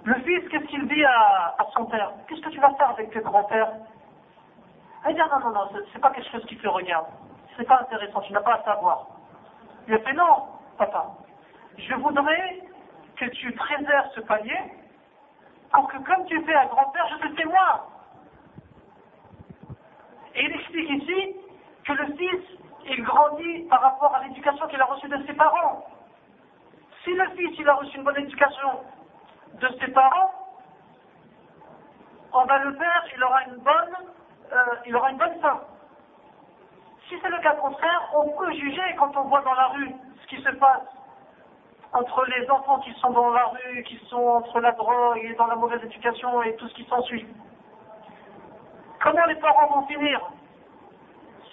Le 0.04 0.14
fils, 0.22 0.48
qu'est-ce 0.48 0.64
qu'il 0.66 0.88
dit 0.88 1.04
à, 1.04 1.56
son 1.74 1.84
père? 1.84 2.12
Qu'est-ce 2.26 2.40
que 2.40 2.48
tu 2.48 2.60
vas 2.60 2.72
faire 2.74 2.90
avec 2.90 3.10
tes 3.10 3.20
grands-pères? 3.20 3.72
Il 5.06 5.14
dit 5.14 5.20
non, 5.20 5.40
non, 5.40 5.50
non, 5.50 5.68
c'est 5.92 5.98
pas 5.98 6.10
quelque 6.10 6.30
chose 6.30 6.44
qui 6.46 6.56
te 6.56 6.66
regarde. 6.66 7.06
C'est 7.56 7.66
pas 7.66 7.80
intéressant, 7.80 8.20
tu 8.22 8.32
n'as 8.32 8.40
pas 8.40 8.54
à 8.54 8.64
savoir. 8.64 9.06
Il 9.86 9.94
a 9.94 9.98
fait 9.98 10.12
non, 10.12 10.44
papa. 10.78 11.06
Je 11.76 11.94
voudrais 11.94 12.62
que 13.16 13.26
tu 13.26 13.52
préserves 13.52 14.08
ce 14.14 14.20
panier 14.20 14.58
pour 15.72 15.88
que 15.88 15.98
comme 15.98 16.24
tu 16.26 16.42
fais 16.44 16.54
à 16.54 16.66
grand-père, 16.66 17.06
je 17.10 17.28
te 17.28 17.34
témoigne. 17.34 17.80
Et 20.34 20.44
il 20.44 20.52
explique 20.52 20.90
ici 20.90 21.36
que 21.84 21.92
le 21.92 22.16
fils, 22.16 22.58
il 22.86 23.02
grandit 23.02 23.66
par 23.68 23.80
rapport 23.80 24.14
à 24.14 24.24
l'éducation 24.24 24.66
qu'il 24.68 24.80
a 24.80 24.84
reçue 24.84 25.08
de 25.08 25.26
ses 25.26 25.34
parents. 25.34 25.86
Si 27.04 27.12
le 27.12 27.28
fils, 27.36 27.58
il 27.58 27.68
a 27.68 27.74
reçu 27.74 27.96
une 27.96 28.04
bonne 28.04 28.18
éducation 28.18 28.80
de 29.54 29.68
ses 29.80 29.88
parents, 29.88 30.30
on 32.32 32.44
va 32.44 32.58
le 32.58 32.74
père, 32.76 33.04
il 33.16 33.24
aura 33.24 33.42
une 33.44 33.56
bonne, 33.56 33.96
euh, 34.52 34.56
il 34.86 34.94
aura 34.94 35.10
une 35.10 35.16
bonne 35.16 35.40
fin. 35.40 35.60
Si 37.08 37.14
c'est 37.22 37.30
le 37.30 37.38
cas 37.38 37.54
contraire, 37.54 38.10
on 38.14 38.28
peut 38.36 38.52
juger 38.52 38.94
quand 38.98 39.16
on 39.16 39.22
voit 39.22 39.40
dans 39.40 39.54
la 39.54 39.68
rue 39.68 39.90
ce 40.22 40.26
qui 40.26 40.42
se 40.42 40.50
passe 40.50 40.82
entre 41.92 42.24
les 42.26 42.50
enfants 42.50 42.80
qui 42.80 42.92
sont 43.00 43.10
dans 43.10 43.30
la 43.30 43.46
rue, 43.46 43.82
qui 43.84 43.98
sont 44.08 44.16
entre 44.16 44.60
la 44.60 44.72
drogue 44.72 45.18
et 45.22 45.34
dans 45.34 45.46
la 45.46 45.56
mauvaise 45.56 45.82
éducation 45.82 46.42
et 46.42 46.54
tout 46.56 46.68
ce 46.68 46.74
qui 46.74 46.84
s'ensuit. 46.84 47.26
Comment 49.10 49.24
les 49.24 49.36
parents 49.36 49.68
vont 49.68 49.86
finir. 49.86 50.20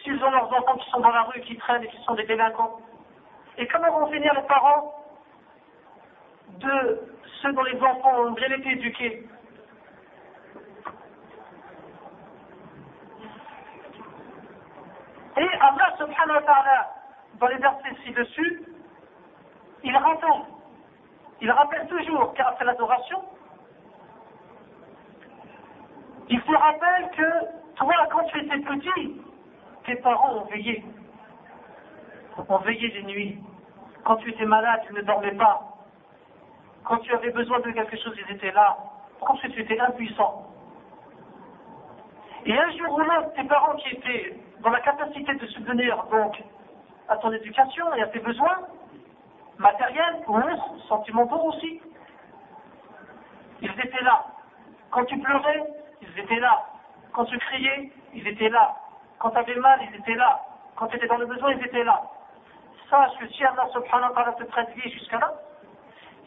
S'ils 0.04 0.22
ont 0.22 0.30
leurs 0.30 0.52
enfants 0.52 0.76
qui 0.76 0.90
sont 0.90 1.00
dans 1.00 1.10
la 1.10 1.22
rue, 1.22 1.40
qui 1.40 1.56
traînent 1.56 1.84
et 1.84 1.88
qui 1.88 2.04
sont 2.04 2.14
des 2.16 2.26
délinquants. 2.26 2.82
Et 3.58 3.66
comment 3.68 3.98
vont 3.98 4.12
finir 4.12 4.34
les 4.34 4.42
parents 4.42 4.94
de 6.50 7.00
ceux 7.42 7.54
dont 7.54 7.64
les 7.64 7.82
enfants 7.82 8.24
ont 8.24 8.32
bien 8.32 8.52
été 8.52 8.72
éduqués 8.72 9.30
Et 15.38 15.50
Allah 15.62 15.96
subhanahu 15.98 16.36
wa 16.36 16.42
ta'ala, 16.42 16.94
dans 17.36 17.48
les 17.48 17.58
versets 17.58 17.96
ci-dessus, 18.04 18.64
il 19.82 19.96
rappelle, 19.96 20.30
il 21.40 21.52
rappelle 21.52 21.88
toujours 21.88 22.34
qu'après 22.34 22.66
l'adoration, 22.66 23.24
il 26.30 26.42
te 26.42 26.52
rappelle 26.52 27.10
que 27.12 27.76
toi, 27.76 27.94
quand 28.12 28.24
tu 28.26 28.40
étais 28.40 28.58
petit, 28.58 29.22
tes 29.86 29.96
parents 29.98 30.38
ont 30.38 30.46
veillé. 30.46 30.84
Ont 32.50 32.58
veillé 32.60 32.88
les 32.90 33.04
nuits. 33.04 33.40
Quand 34.04 34.18
tu 34.18 34.30
étais 34.30 34.46
malade, 34.46 34.82
tu 34.88 34.94
ne 34.94 35.02
dormais 35.02 35.34
pas. 35.34 35.62
Quand 36.84 36.98
tu 36.98 37.14
avais 37.14 37.32
besoin 37.32 37.60
de 37.60 37.72
quelque 37.72 37.98
chose, 37.98 38.16
ils 38.28 38.36
étaient 38.36 38.52
là. 38.52 38.78
Quand 39.20 39.36
tu 39.36 39.60
étais 39.60 39.80
impuissant. 39.80 40.46
Et 42.46 42.58
un 42.58 42.70
jour 42.72 42.94
ou 42.94 43.00
l'autre, 43.00 43.34
tes 43.36 43.44
parents 43.46 43.76
qui 43.78 43.96
étaient 43.96 44.40
dans 44.62 44.70
la 44.70 44.80
capacité 44.82 45.34
de 45.34 45.48
subvenir 45.48 46.04
donc 46.12 46.42
à 47.08 47.18
ton 47.18 47.32
éducation 47.32 47.94
et 47.96 48.04
à 48.04 48.08
tes 48.08 48.20
besoins 48.20 48.60
matériels 49.58 50.24
ou 50.28 50.40
sentimentaux 50.88 51.42
aussi, 51.48 51.82
ils 53.62 53.72
étaient 53.72 54.04
là. 54.04 54.26
Quand 54.92 55.06
tu 55.06 55.18
pleurais, 55.20 55.64
ils 56.02 56.20
étaient 56.20 56.40
là. 56.40 56.64
Quand 57.14 57.26
tu 57.26 57.38
criais, 57.38 57.92
ils 58.14 58.28
étaient 58.28 58.50
là. 58.50 58.76
Quand 59.20 59.32
tu 59.32 59.38
avais 59.38 59.56
mal, 59.56 59.80
ils 59.90 59.96
étaient 59.96 60.16
là. 60.16 60.42
Quand 60.76 60.88
tu 60.88 60.98
étais 60.98 61.08
dans 61.08 61.18
le 61.18 61.26
besoin, 61.26 61.52
ils 61.52 61.66
étaient 61.66 61.84
là. 61.84 62.02
Sache 62.90 63.18
que 63.20 63.28
si 63.30 63.44
Allah 63.44 63.68
subhanahu 63.72 64.10
wa 64.10 64.16
ta'ala 64.16 64.34
te 64.34 64.44
traite 64.44 64.70
vie 64.76 64.92
jusqu'à 64.92 65.20
là, 65.20 65.34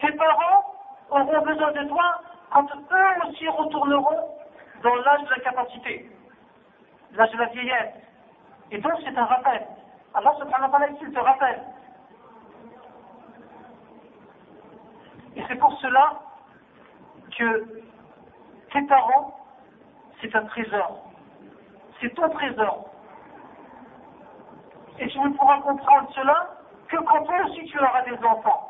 tes 0.01 0.11
parents 0.13 0.75
auront 1.09 1.41
besoin 1.41 1.71
de 1.71 1.87
toi 1.87 2.21
quand 2.51 2.65
eux 2.65 3.27
aussi 3.27 3.47
retourneront 3.47 4.35
dans 4.83 4.95
l'âge 4.95 5.23
de 5.23 5.29
la 5.29 5.39
capacité, 5.39 6.11
l'âge 7.13 7.31
de 7.31 7.37
la 7.37 7.45
vieillesse. 7.45 7.93
Et 8.71 8.77
donc 8.79 8.93
c'est 9.03 9.17
un 9.17 9.25
rappel. 9.25 9.67
Allah 10.13 10.33
subhanahu 10.39 10.71
wa 10.71 10.79
ta'ala 10.79 10.87
il 11.01 11.13
te 11.13 11.19
rappelle. 11.19 11.63
Et 15.35 15.43
c'est 15.47 15.55
pour 15.55 15.79
cela 15.79 16.19
que 17.37 17.81
tes 18.71 18.81
parents 18.87 19.38
c'est 20.21 20.35
un 20.35 20.45
trésor. 20.45 21.11
C'est 21.99 22.13
ton 22.15 22.29
trésor. 22.29 22.89
Et 24.99 25.07
tu 25.07 25.19
ne 25.19 25.29
pourras 25.29 25.61
comprendre 25.61 26.09
cela 26.13 26.49
que 26.87 26.97
quand 26.97 27.23
toi 27.23 27.35
aussi 27.45 27.65
tu 27.65 27.79
auras 27.79 28.03
des 28.03 28.17
enfants. 28.25 28.65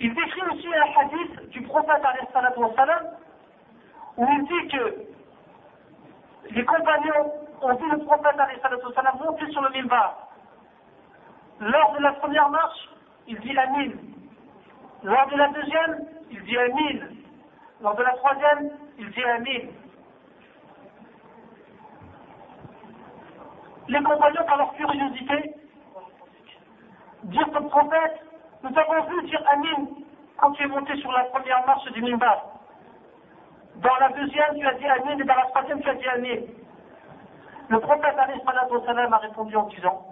Il 0.00 0.14
décrit 0.14 0.42
aussi 0.52 0.68
un 0.68 1.00
hadith 1.00 1.48
du 1.50 1.62
prophète 1.62 2.02
où 4.16 4.26
il 4.30 4.44
dit 4.44 4.68
que 4.68 4.94
les 6.50 6.64
compagnons 6.64 7.32
ont 7.62 7.74
vu 7.74 7.90
le 7.90 7.98
prophète 7.98 8.36
monter 9.24 9.50
sur 9.50 9.62
le 9.62 9.70
mimbar. 9.70 10.28
Lors 11.60 11.92
de 11.94 12.02
la 12.02 12.12
première 12.12 12.48
marche, 12.50 12.88
il 13.26 13.40
dit 13.40 13.58
Amin. 13.58 13.90
Lors 15.02 15.26
de 15.28 15.36
la 15.36 15.48
deuxième, 15.48 16.06
il 16.30 16.42
dit 16.44 16.56
Amin. 16.56 17.17
Lors 17.80 17.94
de 17.94 18.02
la 18.02 18.10
troisième, 18.10 18.70
il 18.98 19.10
dit 19.10 19.24
Amin. 19.24 19.70
Les 23.88 24.02
compagnons, 24.02 24.44
par 24.44 24.58
leur 24.58 24.74
curiosité, 24.74 25.54
disent 27.24 27.56
au 27.56 27.64
prophète, 27.68 28.20
nous 28.62 28.76
avons 28.76 29.04
vu 29.04 29.26
dire 29.28 29.42
Amin 29.52 29.86
quand 30.38 30.52
tu 30.52 30.62
es 30.64 30.66
monté 30.66 30.96
sur 30.96 31.12
la 31.12 31.24
première 31.24 31.64
marche 31.66 31.90
du 31.92 32.02
Mimbar. 32.02 32.44
Dans 33.76 33.96
la 34.00 34.08
deuxième, 34.10 34.58
tu 34.58 34.66
as 34.66 34.74
dit 34.74 34.86
Amin, 34.86 35.18
et 35.18 35.24
dans 35.24 35.36
la 35.36 35.46
troisième, 35.46 35.80
tu 35.80 35.88
as 35.88 35.94
dit 35.94 36.08
Amin. 36.08 36.40
Le 37.68 37.80
prophète 37.80 38.16
a 38.18 39.16
répondu 39.18 39.56
en 39.56 39.66
disant 39.68 40.04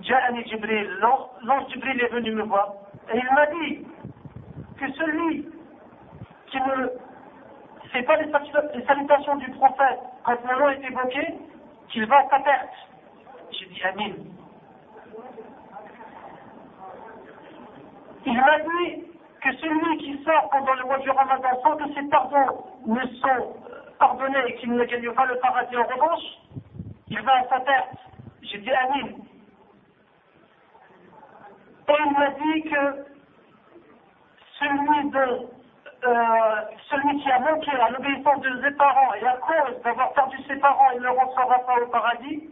Ja'ani 0.00 0.44
Jibril, 0.48 0.98
l'ange 1.42 1.68
Jibril 1.70 2.00
est 2.02 2.12
venu 2.12 2.32
me 2.32 2.42
voir, 2.42 2.74
et 3.12 3.18
il 3.18 3.34
m'a 3.34 3.46
dit 3.46 3.86
que 4.78 4.92
celui 4.92 5.48
qui 6.50 6.58
ne 6.58 6.88
fait 7.90 8.02
pas 8.02 8.16
les 8.16 8.30
salutations 8.86 9.36
du 9.36 9.50
prophète 9.52 10.00
quand 10.24 10.44
mon 10.44 10.58
nom 10.58 10.68
est 10.70 10.84
évoqué, 10.84 11.34
qu'il 11.88 12.06
va 12.06 12.18
à 12.18 12.28
sa 12.28 12.40
perte. 12.40 12.74
J'ai 13.52 13.66
dit 13.66 13.82
Amin. 13.82 14.14
Il 18.26 18.36
m'a 18.36 18.58
dit 18.58 19.04
que 19.40 19.56
celui 19.56 19.98
qui 19.98 20.22
sort 20.24 20.50
pendant 20.50 20.74
le 20.74 20.84
mois 20.84 20.98
du 20.98 21.10
Ramadan 21.10 21.48
sans 21.62 21.76
que 21.76 21.94
ses 21.94 22.08
pardons 22.08 22.64
ne 22.86 23.00
sont 23.06 23.56
pardonnés 23.98 24.48
et 24.48 24.54
qu'il 24.56 24.72
ne 24.72 24.84
gagne 24.84 25.10
pas 25.12 25.26
le 25.26 25.38
paradis 25.38 25.76
en 25.76 25.84
revanche, 25.84 26.24
il 27.08 27.20
va 27.22 27.36
à 27.36 27.48
sa 27.48 27.60
perte. 27.60 27.96
J'ai 28.42 28.58
dit 28.58 28.70
Amin. 28.70 29.08
Et 31.88 31.94
il 32.04 32.12
m'a 32.12 32.30
dit 32.30 32.62
que 32.64 33.06
celui, 34.58 35.10
de, 35.10 35.57
euh, 36.04 36.60
celui 36.90 37.20
qui 37.20 37.30
a 37.30 37.40
manqué 37.40 37.72
à 37.72 37.90
l'obéissance 37.90 38.40
de 38.40 38.62
ses 38.62 38.70
parents 38.76 39.14
et 39.14 39.26
à 39.26 39.36
cause 39.36 39.82
d'avoir 39.82 40.12
perdu 40.12 40.36
ses 40.46 40.56
parents, 40.56 40.90
il 40.94 41.00
ne 41.02 41.08
rentrera 41.08 41.58
pas 41.58 41.80
au 41.82 41.86
paradis. 41.86 42.50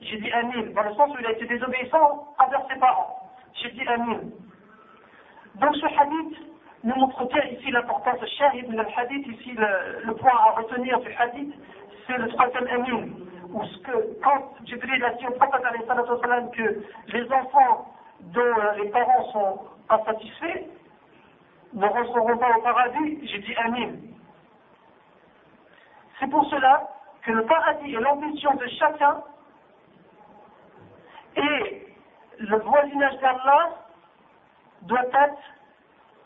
J'ai 0.00 0.18
dit 0.18 0.30
Amin, 0.32 0.70
dans 0.74 0.82
le 0.82 0.94
sens 0.94 1.10
où 1.14 1.18
il 1.18 1.26
a 1.26 1.32
été 1.32 1.46
désobéissant 1.46 2.34
envers 2.38 2.62
ses 2.72 2.78
parents. 2.78 3.30
J'ai 3.54 3.70
dit 3.70 3.86
Amin. 3.88 4.20
Donc 5.56 5.74
ce 5.76 5.86
hadith 5.86 6.38
nous 6.84 6.94
montre 6.94 7.24
bien 7.26 7.42
ici 7.46 7.70
l'importance 7.70 8.20
de 8.20 8.26
shahid 8.26 8.70
le 8.70 8.84
hadith, 8.96 9.26
ici 9.26 9.52
le, 9.56 10.14
point 10.14 10.30
à 10.30 10.50
retenir 10.52 11.00
du 11.00 11.12
hadith, 11.14 11.54
c'est 12.06 12.16
le 12.16 12.28
troisième 12.28 12.68
Amin. 12.68 13.08
Où 13.52 13.64
ce 13.64 13.78
que, 13.78 14.22
quand 14.22 14.54
Jibril 14.64 15.04
a 15.04 15.10
dit 15.14 15.26
au 15.26 15.32
prophète 15.32 15.62
que 16.52 16.82
les 17.08 17.32
enfants 17.32 17.92
dont 18.20 18.40
euh, 18.40 18.82
les 18.82 18.88
parents 18.90 19.24
sont 19.32 19.60
insatisfaits 19.90 20.68
ne 21.72 21.86
rentreront 21.86 22.36
pas 22.36 22.56
au 22.56 22.62
paradis, 22.62 23.26
j'ai 23.26 23.38
dit 23.38 23.54
Amin. 23.56 23.92
C'est 26.18 26.28
pour 26.28 26.44
cela 26.50 26.88
que 27.22 27.32
le 27.32 27.44
paradis 27.46 27.94
est 27.94 28.00
l'ambition 28.00 28.54
de 28.54 28.66
chacun 28.78 29.22
et 31.36 31.86
le 32.38 32.58
voisinage 32.58 33.18
d'Allah 33.20 33.70
doit 34.82 35.04
être 35.06 35.42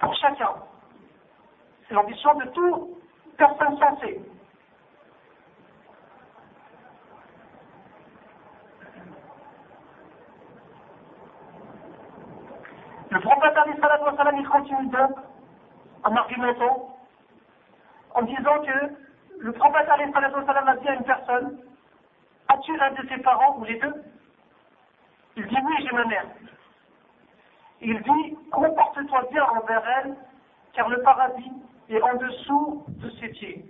pour 0.01 0.15
chacun. 0.17 0.55
C'est 1.87 1.95
l'ambition 1.95 2.35
de 2.35 2.45
toute 2.47 3.37
personne 3.37 3.79
sensée. 3.79 4.21
Le 13.11 13.21
prophète 13.21 13.57
il 14.37 14.49
continue 14.49 14.89
donc 14.89 15.17
en 16.07 16.15
argumentant, 16.15 16.97
en 18.15 18.23
disant 18.23 18.61
que 18.61 18.95
le 19.41 19.53
prophète 19.53 19.89
a 19.89 19.97
dit 19.97 20.89
à 20.89 20.95
une 20.95 21.05
personne, 21.05 21.59
as-tu 22.49 22.81
un 22.81 22.93
de 22.93 23.03
tes 23.09 23.19
parents 23.19 23.57
ou 23.59 23.65
les 23.65 23.79
deux? 23.81 23.95
Il 25.37 25.47
dit 25.47 25.57
oui, 25.65 25.75
j'ai 25.81 25.95
ma 25.95 26.05
mère. 26.05 26.27
Il 27.81 28.01
dit, 28.01 28.39
comporte-toi 28.53 29.29
bien 29.33 29.45
envers 29.45 29.83
elle, 29.99 30.17
car 30.73 30.89
le 30.89 31.03
paradis 31.03 31.53
est 31.91 32.01
en 32.01 32.15
dessous 32.15 32.85
de 32.89 33.11
ses 33.11 33.29
pieds. 33.29 33.65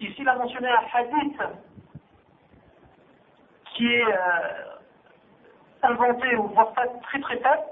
Ici, 0.00 0.16
il 0.18 0.28
a 0.28 0.36
mentionné 0.36 0.68
un 0.68 0.98
hadith 0.98 1.40
qui 3.74 3.92
est 3.92 4.06
euh, 4.06 4.78
inventé 5.82 6.34
ou 6.36 6.48
voire 6.48 6.72
très 6.72 7.20
très 7.20 7.36
faible, 7.36 7.62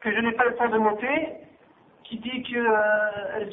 que 0.00 0.12
je 0.12 0.20
n'ai 0.20 0.32
pas 0.32 0.44
le 0.44 0.56
temps 0.56 0.68
de 0.68 0.78
noter, 0.78 1.43
qui 2.04 2.18
dit 2.18 2.42
que 2.42 2.58
euh, 2.58 3.46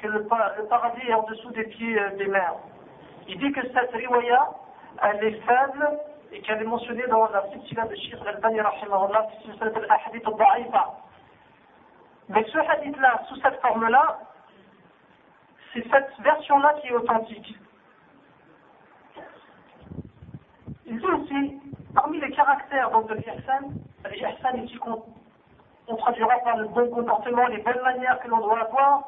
que 0.00 0.06
le, 0.08 0.24
paradis 0.68 1.08
est 1.08 1.14
en 1.14 1.22
dessous 1.24 1.50
des 1.50 1.64
pieds 1.64 1.98
euh, 1.98 2.16
des 2.16 2.26
mers. 2.26 2.54
Il 3.28 3.38
dit 3.38 3.52
que 3.52 3.60
cette 3.72 3.92
riwaya, 3.92 4.48
elle 5.02 5.24
est 5.24 5.40
faible 5.42 5.98
et 6.32 6.40
qu'elle 6.40 6.62
est 6.62 6.66
mentionnée 6.66 7.06
dans 7.08 7.28
la 7.30 7.44
silsila 7.50 7.86
de 7.86 7.94
Shir 7.96 8.22
al-Bani 8.26 8.60
rahimahullah, 8.60 9.26
al-Ahadith 9.60 10.26
al-Da'ifa. 10.26 10.94
Mais 12.28 12.44
ce 12.44 12.58
hadith-là, 12.58 13.22
sous 13.28 13.36
cette 13.36 13.60
forme-là, 13.60 14.20
c'est 15.72 15.84
cette 15.90 16.12
version-là 16.20 16.74
qui 16.80 16.88
est 16.88 16.92
authentique. 16.92 17.56
Il 20.86 20.98
dit 20.98 21.06
aussi, 21.06 21.60
parmi 21.94 22.20
les 22.20 22.30
caractères 22.30 22.90
de 22.90 23.14
l'ihsan, 23.14 23.72
l'ihsan 24.10 24.64
ici 24.64 24.78
on 25.92 25.96
traduira 25.96 26.38
par 26.38 26.56
le 26.56 26.68
bon 26.68 26.88
comportement, 26.90 27.46
les 27.48 27.58
bonnes 27.58 27.82
manières 27.82 28.18
que 28.20 28.28
l'on 28.28 28.40
doit 28.40 28.60
avoir. 28.60 29.02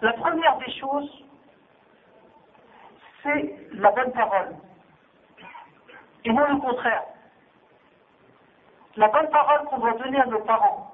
La 0.00 0.12
première 0.12 0.56
des 0.58 0.70
choses, 0.78 1.24
c'est 3.22 3.56
la 3.72 3.90
bonne 3.90 4.12
parole. 4.12 4.54
Et 6.24 6.32
non 6.32 6.46
le 6.46 6.60
contraire. 6.60 7.02
La 8.96 9.08
bonne 9.08 9.28
parole 9.30 9.66
qu'on 9.66 9.78
doit 9.78 9.94
donner 9.94 10.20
à 10.20 10.26
nos 10.26 10.40
parents. 10.40 10.92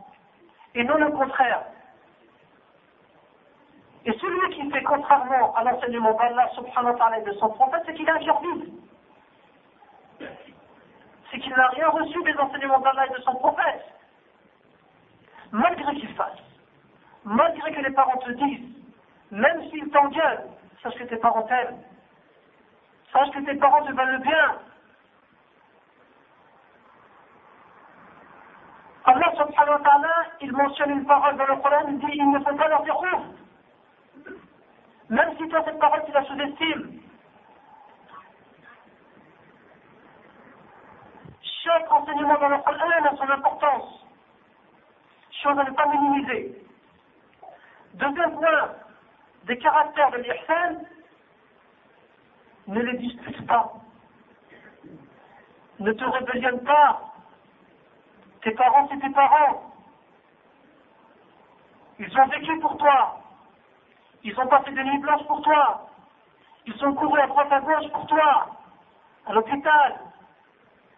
Et 0.74 0.82
non 0.82 0.96
le 0.96 1.10
contraire. 1.10 1.64
Et 4.06 4.12
celui 4.12 4.54
qui 4.54 4.70
fait 4.70 4.82
contrairement 4.82 5.54
à 5.56 5.64
l'enseignement 5.64 6.14
d'Allah 6.14 6.48
subhanahu 6.54 6.92
wa 6.92 6.98
ta'ala 6.98 7.20
de 7.20 7.32
son 7.32 7.50
prophète, 7.50 7.82
c'est 7.86 7.94
qu'il 7.94 8.08
a 8.08 8.14
un. 8.14 8.60
C'est 11.30 11.38
qu'il 11.38 11.52
n'a 11.52 11.68
rien 11.68 11.88
reçu 11.88 12.22
des 12.22 12.36
enseignements 12.36 12.80
d'Allah 12.80 13.06
et 13.06 13.18
de 13.18 13.22
son 13.22 13.34
prophète 13.36 13.93
malgré 15.54 15.94
qu'il 15.94 16.12
fasse, 16.14 16.42
malgré 17.24 17.72
que 17.72 17.80
les 17.80 17.92
parents 17.92 18.18
te 18.18 18.32
disent, 18.32 18.74
même 19.30 19.70
s'ils 19.70 19.88
t'engueulent, 19.90 20.48
sache 20.82 20.96
que 20.96 21.04
tes 21.04 21.16
parents 21.16 21.42
t'aiment, 21.42 21.80
sache 23.12 23.30
que 23.30 23.38
tes 23.38 23.54
parents 23.54 23.84
te 23.84 23.92
veulent 23.92 24.16
le 24.16 24.18
bien. 24.18 24.58
Allah 29.04 29.32
subhanahu 29.36 29.78
wa 29.78 29.78
ta'ala, 29.78 30.14
il 30.40 30.52
mentionne 30.52 30.90
une 30.90 31.06
parole 31.06 31.36
dans 31.36 31.46
le 31.46 31.56
Coran, 31.56 31.86
il 31.88 31.98
dit, 31.98 32.12
il 32.14 32.30
ne 32.32 32.38
faut 32.40 32.56
pas 32.56 32.68
leur 32.68 32.82
dire 32.82 32.98
ouf. 32.98 34.34
Même 35.08 35.36
si 35.36 35.48
toi, 35.48 35.62
cette 35.64 35.78
parole, 35.78 36.02
tu 36.06 36.12
la 36.12 36.24
sous-estimes. 36.24 37.00
Chaque 41.62 41.92
enseignement 41.92 42.38
dans 42.40 42.48
le 42.48 42.58
Coran 42.58 42.90
a 43.12 43.16
son 43.16 43.30
importance 43.30 44.03
chose 45.44 45.58
à 45.58 45.64
ne 45.64 45.70
pas 45.70 45.86
minimiser. 45.86 46.58
Deuxième 47.94 48.32
point, 48.32 48.70
des 49.44 49.58
caractères 49.58 50.10
de 50.10 50.16
l'ihsan, 50.18 50.84
ne 52.66 52.80
les 52.80 52.98
dispute 52.98 53.46
pas. 53.46 53.74
Ne 55.78 55.92
te 55.92 56.04
rébellionnent 56.04 56.64
pas. 56.64 57.00
Tes 58.42 58.52
parents, 58.52 58.88
c'est 58.90 59.00
tes 59.00 59.12
parents. 59.12 59.70
Ils 61.98 62.18
ont 62.18 62.26
vécu 62.26 62.58
pour 62.60 62.76
toi. 62.78 63.20
Ils 64.22 64.38
ont 64.40 64.46
passé 64.46 64.70
des 64.70 64.82
nuits 64.82 64.98
blanches 64.98 65.26
pour 65.26 65.42
toi. 65.42 65.90
Ils 66.66 66.84
ont 66.86 66.94
couru 66.94 67.20
à 67.20 67.26
droite 67.26 67.52
à 67.52 67.60
gauche 67.60 67.90
pour 67.92 68.06
toi. 68.06 68.46
À 69.26 69.32
l'hôpital. 69.34 70.00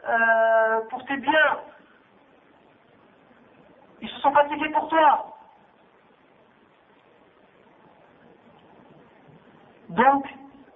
Euh, 0.09 0.81
pour 0.89 1.05
tes 1.07 1.17
biens. 1.17 1.59
Ils 4.07 4.11
se 4.11 4.21
sont 4.21 4.31
fatigués 4.31 4.69
pour 4.71 4.87
toi. 4.89 5.37
Donc, 9.89 10.27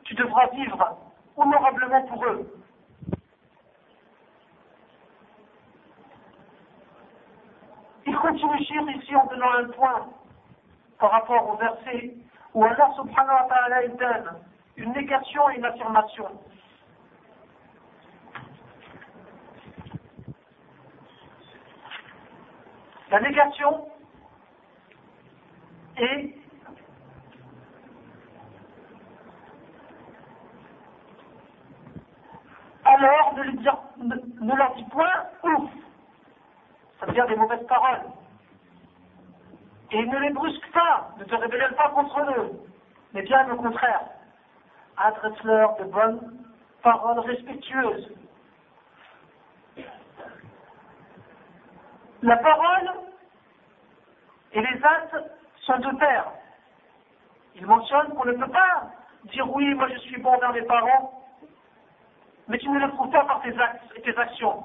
tu 0.02 0.14
devras 0.14 0.48
vivre 0.48 0.98
honorablement 1.36 2.02
pour 2.06 2.24
eux. 2.24 2.60
Il 8.04 8.16
continue 8.16 8.60
ici 8.60 9.14
en 9.14 9.26
donnant 9.26 9.52
un 9.52 9.68
point 9.68 10.08
par 10.98 11.12
rapport 11.12 11.50
au 11.50 11.56
verset 11.56 12.14
où 12.52 12.64
Allah 12.64 12.90
subhanahu 12.96 13.42
wa 13.42 13.48
ta'ala 13.48 13.86
donne 13.86 14.40
une 14.76 14.92
négation 14.92 15.48
et 15.50 15.58
une 15.58 15.64
affirmation. 15.64 16.26
La 23.10 23.20
négation 23.20 23.88
est 25.96 26.34
alors 32.84 33.34
ne, 33.98 34.14
ne, 34.40 34.56
leur 34.56 34.74
dis 34.76 34.84
point 34.84 35.08
ouf. 35.42 35.70
Ça 37.00 37.06
veut 37.06 37.12
dire 37.12 37.26
des 37.26 37.34
mauvaises 37.34 37.66
paroles. 37.66 38.06
Et 39.90 40.06
ne 40.06 40.18
les 40.18 40.30
brusque 40.30 40.70
pas, 40.72 41.10
ne 41.18 41.24
te 41.24 41.34
rébelle 41.34 41.74
pas 41.74 41.88
contre 41.88 42.20
eux, 42.20 42.52
mais 43.12 43.22
bien 43.22 43.50
au 43.50 43.56
contraire. 43.56 44.02
Adresse-leur 44.96 45.76
de 45.78 45.84
bonnes 45.84 46.38
paroles 46.82 47.18
respectueuses. 47.20 48.12
La 52.22 52.36
parole 52.36 52.90
et 54.52 54.60
les 54.60 54.84
actes 54.84 55.16
sont 55.62 55.78
de 55.78 55.96
pair. 55.96 56.26
Il 57.54 57.66
mentionne 57.66 58.14
qu'on 58.14 58.26
ne 58.26 58.32
peut 58.32 58.50
pas 58.50 58.90
dire 59.24 59.50
oui, 59.54 59.74
moi 59.74 59.88
je 59.88 59.98
suis 59.98 60.20
bon 60.20 60.30
envers 60.34 60.52
mes 60.52 60.62
parents, 60.62 61.24
mais 62.48 62.58
tu 62.58 62.68
ne 62.68 62.78
le 62.78 62.88
prouves 62.90 63.10
pas 63.10 63.24
par 63.24 63.40
tes 63.42 63.58
actes 63.58 63.82
et 63.96 64.02
tes 64.02 64.16
actions. 64.16 64.64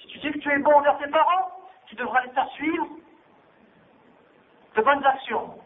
Si 0.00 0.06
tu 0.08 0.18
dis 0.18 0.32
que 0.32 0.38
tu 0.38 0.50
es 0.50 0.58
bon 0.58 0.72
envers 0.72 0.98
tes 0.98 1.08
parents, 1.08 1.50
tu 1.86 1.96
devras 1.96 2.22
les 2.22 2.30
faire 2.30 2.48
suivre 2.50 2.88
de 4.76 4.82
bonnes 4.82 5.04
actions. 5.04 5.58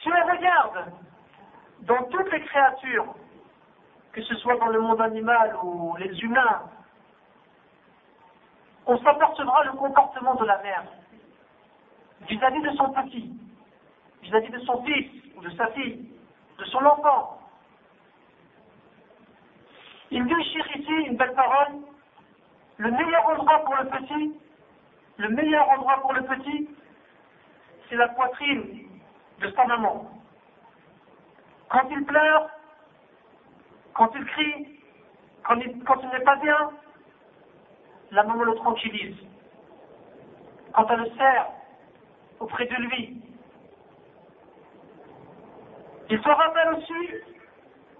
Si 0.00 0.08
on 0.08 0.36
regarde 0.36 0.92
dans 1.80 2.02
toutes 2.04 2.30
les 2.30 2.40
créatures 2.42 3.14
que 4.12 4.22
ce 4.22 4.34
soit 4.36 4.56
dans 4.56 4.68
le 4.68 4.80
monde 4.80 5.00
animal 5.00 5.56
ou 5.62 5.94
les 5.96 6.18
humains, 6.20 6.62
on 8.88 8.98
s'apercevra 9.02 9.64
le 9.64 9.72
comportement 9.72 10.34
de 10.36 10.46
la 10.46 10.62
mère 10.62 10.84
vis-à-vis 12.22 12.62
de 12.62 12.70
son 12.70 12.90
petit, 12.90 13.30
vis-à-vis 14.22 14.50
de 14.50 14.58
son 14.60 14.82
fils 14.82 15.10
ou 15.36 15.42
de 15.42 15.50
sa 15.50 15.68
fille, 15.68 16.08
de 16.58 16.64
son 16.64 16.84
enfant. 16.84 17.38
Il 20.10 20.24
dit 20.24 20.34
ici 20.74 20.92
une 21.06 21.18
belle 21.18 21.34
parole, 21.34 21.74
le 22.78 22.90
meilleur 22.90 23.28
endroit 23.28 23.62
pour 23.64 23.76
le 23.76 23.88
petit, 23.90 24.34
le 25.18 25.28
meilleur 25.28 25.68
endroit 25.68 26.00
pour 26.00 26.14
le 26.14 26.22
petit, 26.22 26.70
c'est 27.88 27.96
la 27.96 28.08
poitrine 28.08 28.88
de 29.40 29.50
sa 29.50 29.66
maman. 29.66 30.10
Quand 31.68 31.86
il 31.90 32.04
pleure, 32.06 32.48
quand 33.92 34.10
il 34.14 34.24
crie, 34.24 34.80
quand 35.44 35.56
il, 35.56 35.84
quand 35.84 36.00
il 36.02 36.08
n'est 36.08 36.24
pas 36.24 36.36
bien, 36.36 36.70
la 38.10 38.22
maman 38.22 38.44
le 38.44 38.54
tranquillise. 38.54 39.16
Quand 40.74 40.86
elle 40.90 41.00
le 41.00 41.10
serre 41.16 41.48
auprès 42.40 42.66
de 42.66 42.74
lui, 42.74 43.22
il 46.10 46.22
se 46.22 46.28
rappelle 46.28 46.74
aussi 46.74 47.14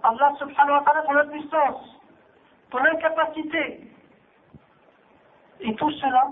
Allah 0.03 0.33
subhanahu 0.39 0.71
wa 0.71 0.83
ta'ala 0.83 1.01
ton 1.03 1.17
impuissance, 1.17 2.01
ton 2.71 2.79
incapacité. 2.79 3.91
Et 5.61 5.75
tout 5.75 5.91
cela, 5.91 6.23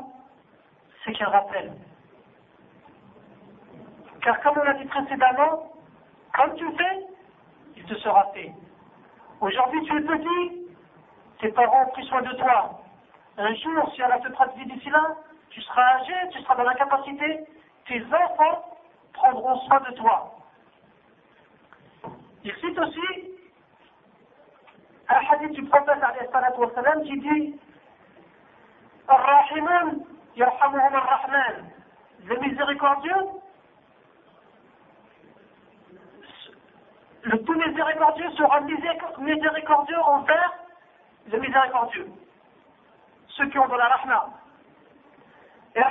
c'est 1.04 1.12
qu'il 1.14 1.26
rappelle. 1.26 1.74
Car 4.22 4.42
comme 4.42 4.58
on 4.58 4.64
l'a 4.64 4.74
dit 4.74 4.86
précédemment, 4.86 5.72
quand 6.34 6.50
tu 6.56 6.66
fais, 6.78 7.06
il 7.76 7.84
te 7.86 7.96
sera 7.96 8.32
fait. 8.34 8.52
Aujourd'hui, 9.42 9.84
tu 9.84 9.98
es 9.98 10.02
petit, 10.02 10.68
tes 11.40 11.50
parents 11.50 11.84
ont 11.84 11.92
pris 11.92 12.06
soin 12.08 12.22
de 12.22 12.34
toi. 12.36 12.82
Un 13.38 13.54
jour, 13.54 13.92
si 13.94 14.02
Allah 14.02 14.20
te 14.20 14.30
traduit 14.30 14.66
d'ici 14.66 14.90
là, 14.90 15.16
tu 15.52 15.62
seras 15.62 16.00
âgé, 16.00 16.14
tu 16.32 16.42
seras 16.42 16.56
dans 16.56 16.64
l'incapacité, 16.64 17.46
tes 17.88 18.04
enfants 18.06 18.80
prendront 19.14 19.60
soin 19.62 19.80
de 19.82 19.96
toi. 19.96 20.34
Il 22.44 22.56
cite 22.56 22.80
aussi 22.80 23.32
un 25.10 25.34
hadith 25.34 25.52
du 25.52 25.64
prophète 25.66 26.00
qui 27.04 27.20
dit 27.20 27.60
Ar-Rahimun 29.08 30.00
yarhamuhum 30.36 30.96
ar-Rahman. 30.96 31.70
Le 32.26 32.40
miséricordieux, 32.40 33.28
le 37.22 37.44
tout 37.44 37.54
miséricordieux 37.54 38.32
sera 38.32 38.62
miséricordieux 38.62 40.00
envers 40.00 40.54
le 41.32 41.40
miséricordieux. 41.40 42.12
Ceux 43.38 43.48
qui 43.50 43.60
ont 43.60 43.68
de 43.68 43.76
la 43.76 43.88
rahma. 43.88 44.30
Et 45.76 45.82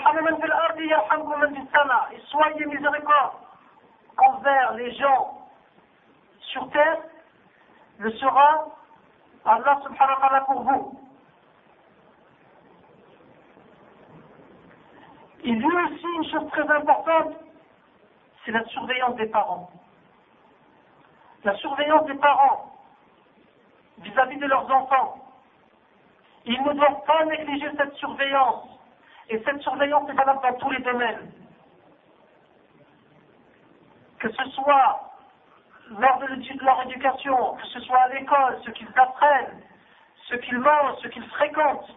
soyez 2.26 2.66
miséricorde 2.66 3.34
envers 4.16 4.74
les 4.74 4.92
gens 4.96 5.48
sur 6.40 6.68
terre, 6.70 6.98
le 7.98 8.10
sera 8.12 8.66
Allah 9.44 9.80
subhanahu 9.84 10.20
wa 10.20 10.28
ta'ala 10.28 10.40
pour 10.40 10.62
vous. 10.62 11.00
Il 15.44 15.60
y 15.60 15.64
a 15.64 15.84
aussi 15.84 16.06
une 16.16 16.30
chose 16.30 16.50
très 16.50 16.68
importante, 16.68 17.34
c'est 18.44 18.50
la 18.50 18.64
surveillance 18.64 19.14
des 19.14 19.26
parents. 19.26 19.70
La 21.44 21.54
surveillance 21.58 22.06
des 22.06 22.14
parents 22.14 22.72
vis-à-vis 23.98 24.38
de 24.38 24.46
leurs 24.46 24.68
enfants. 24.68 25.25
Ils 26.46 26.62
ne 26.62 26.72
doivent 26.72 27.04
pas 27.06 27.24
négliger 27.24 27.68
cette 27.76 27.94
surveillance. 27.94 28.68
Et 29.28 29.42
cette 29.44 29.60
surveillance 29.62 30.08
est 30.08 30.14
valable 30.14 30.40
dans 30.42 30.54
tous 30.54 30.70
les 30.70 30.82
domaines. 30.82 31.32
Que 34.20 34.30
ce 34.30 34.44
soit 34.50 35.12
lors 35.90 36.18
de 36.18 36.64
leur 36.64 36.82
éducation, 36.84 37.54
que 37.54 37.66
ce 37.66 37.80
soit 37.80 37.98
à 37.98 38.08
l'école, 38.08 38.60
ce 38.64 38.70
qu'ils 38.70 38.88
apprennent, 38.96 39.60
ce 40.28 40.36
qu'ils 40.36 40.58
mangent, 40.58 40.98
ce 41.02 41.08
qu'ils 41.08 41.26
fréquentent, 41.26 41.90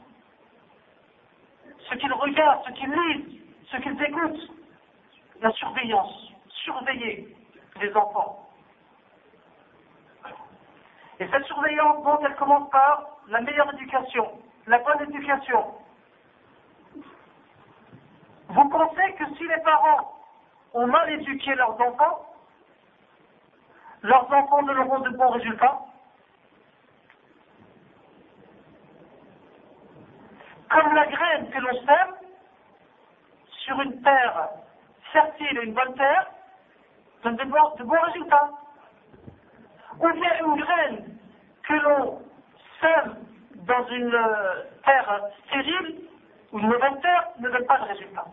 ce 1.89 1.95
qu'ils 1.95 2.13
regardent, 2.13 2.65
ce 2.65 2.71
qu'ils 2.71 2.91
lisent, 2.91 3.41
ce 3.71 3.77
qu'ils 3.77 4.03
écoutent. 4.03 4.51
La 5.41 5.51
surveillance, 5.51 6.33
surveiller 6.49 7.35
les 7.81 7.95
enfants. 7.95 8.48
Et 11.19 11.27
cette 11.27 11.45
surveillance, 11.45 12.03
donc, 12.03 12.21
elle 12.23 12.35
commence 12.35 12.69
par 12.69 13.05
la 13.27 13.41
meilleure 13.41 13.73
éducation, 13.73 14.31
la 14.67 14.79
bonne 14.79 15.01
éducation. 15.01 15.75
Vous 18.47 18.69
pensez 18.69 19.13
que 19.17 19.25
si 19.35 19.47
les 19.47 19.61
parents 19.63 20.15
ont 20.73 20.87
mal 20.87 21.11
éduqué 21.11 21.53
leurs 21.55 21.79
enfants, 21.79 22.25
leurs 24.01 24.31
enfants 24.31 24.61
ne 24.63 24.77
auront 24.77 24.99
de 24.99 25.09
bons 25.09 25.29
résultats? 25.29 25.79
Comme 30.69 30.93
la 30.93 31.05
graine 31.07 31.49
que 31.49 31.59
l'on 31.59 31.85
sème 31.85 32.15
sur 33.49 33.81
une 33.81 34.01
terre 34.01 34.49
fertile 35.11 35.57
et 35.57 35.65
une 35.65 35.73
bonne 35.73 35.95
terre, 35.95 36.27
donne 37.23 37.35
de 37.35 37.43
bons, 37.43 37.75
de 37.77 37.83
bons 37.83 38.01
résultats. 38.01 38.49
Ou 39.99 40.09
bien 40.13 40.39
une 40.45 40.61
graine 40.61 41.17
que 41.63 41.73
l'on 41.73 42.21
sème 42.81 43.15
dans 43.55 43.87
une 43.87 44.13
euh, 44.15 44.63
terre 44.85 45.21
stérile 45.47 46.01
ou 46.51 46.59
une 46.59 46.67
mauvaise 46.67 47.01
terre 47.01 47.27
ne 47.39 47.49
donne 47.49 47.65
pas 47.65 47.79
de 47.79 47.85
résultats. 47.85 48.25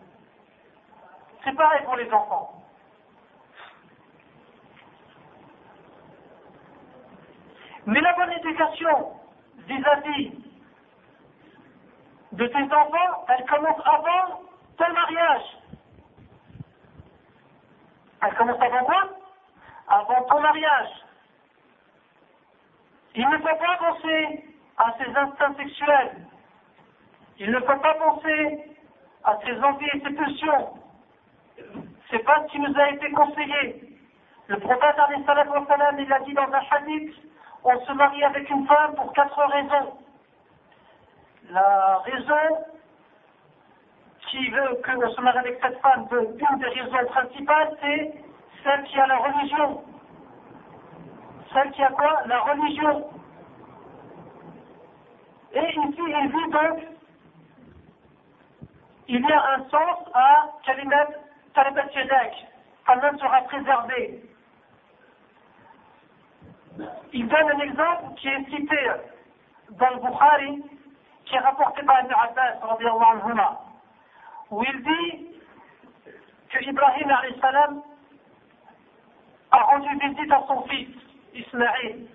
C'est 1.43 1.55
pareil 1.55 1.83
pour 1.83 1.95
les 1.97 2.11
enfants. 2.11 2.63
Mais 7.85 8.01
la 8.01 8.13
bonne 8.13 8.31
éducation 8.31 9.11
vis-à-vis 9.67 10.31
de 12.33 12.47
tes 12.47 12.63
enfants, 12.63 13.25
elle 13.29 13.45
commence 13.45 13.81
avant 13.85 14.41
ton 14.77 14.93
mariage. 14.93 15.57
Elle 18.21 18.35
commence 18.35 18.61
avant 18.61 18.83
quoi? 18.85 19.09
Avant 19.87 20.21
ton 20.23 20.41
mariage. 20.41 21.06
Il 23.17 23.27
ne 23.27 23.37
faut 23.39 23.57
pas 23.57 23.77
penser 23.79 24.43
à 24.77 24.93
ses 24.99 25.09
instincts 25.09 25.55
sexuels. 25.55 26.17
Il 27.39 27.49
ne 27.49 27.59
faut 27.61 27.79
pas 27.79 27.95
penser 27.95 28.59
à 29.23 29.39
ses 29.43 29.59
envies 29.63 29.89
et 29.91 29.99
ses 30.01 30.13
pulsions. 30.13 30.69
C'est 32.11 32.23
pas 32.23 32.43
ce 32.43 32.51
qui 32.51 32.59
nous 32.59 32.79
a 32.79 32.91
été 32.91 33.09
conseillé. 33.11 33.97
Le 34.45 34.59
prophète, 34.59 34.95
il 35.97 36.13
a 36.13 36.19
dit 36.19 36.33
dans 36.33 36.43
un 36.43 36.61
hadith, 36.69 37.15
on 37.63 37.85
se 37.85 37.91
marie 37.93 38.23
avec 38.23 38.47
une 38.51 38.67
femme 38.67 38.93
pour 38.93 39.11
quatre 39.13 39.43
raisons. 39.45 39.97
La 41.49 41.97
raison 42.05 42.65
qui 44.29 44.47
veut 44.51 44.79
qu'on 44.85 45.09
se 45.09 45.21
marie 45.21 45.39
avec 45.39 45.59
cette 45.59 45.81
femme, 45.81 46.07
une 46.11 46.59
des 46.59 46.67
raisons 46.67 47.05
principales, 47.07 47.77
c'est 47.81 48.13
celle 48.63 48.83
qui 48.83 48.99
a 48.99 49.07
la 49.07 49.17
religion. 49.17 49.86
Celle 51.53 51.71
qui 51.71 51.83
a 51.83 51.89
quoi 51.89 52.21
La 52.25 52.39
religion. 52.41 53.09
Et 55.53 55.69
ici, 55.69 55.97
il 55.97 56.31
dit 56.31 56.51
donc, 56.51 56.79
il 59.07 59.21
y 59.21 59.31
a 59.31 59.53
un 59.53 59.69
sens 59.69 60.09
à 60.13 60.49
Kalimat 60.65 61.07
Talibat 61.53 61.87
Yedek. 61.95 62.33
Allah 62.87 63.11
sera 63.17 63.41
préservé. 63.41 64.21
Il 67.13 67.27
donne 67.27 67.51
un 67.51 67.59
exemple 67.59 68.15
qui 68.17 68.27
est 68.27 68.45
cité 68.45 68.91
dans 69.71 69.89
le 69.89 69.95
Bukhari, 69.97 70.63
qui 71.25 71.35
est 71.35 71.39
rapporté 71.39 71.83
par 71.83 72.01
Ibn 72.01 72.13
Abbas, 72.13 72.59
où 74.51 74.63
il 74.63 74.83
dit 74.83 75.27
que 76.49 76.63
Ibrahim 76.63 77.11
a 79.51 79.57
rendu 79.57 79.89
visite 79.99 80.31
à 80.31 80.43
son 80.47 80.61
fils, 80.63 80.95
Ismaïl. 81.37 82.07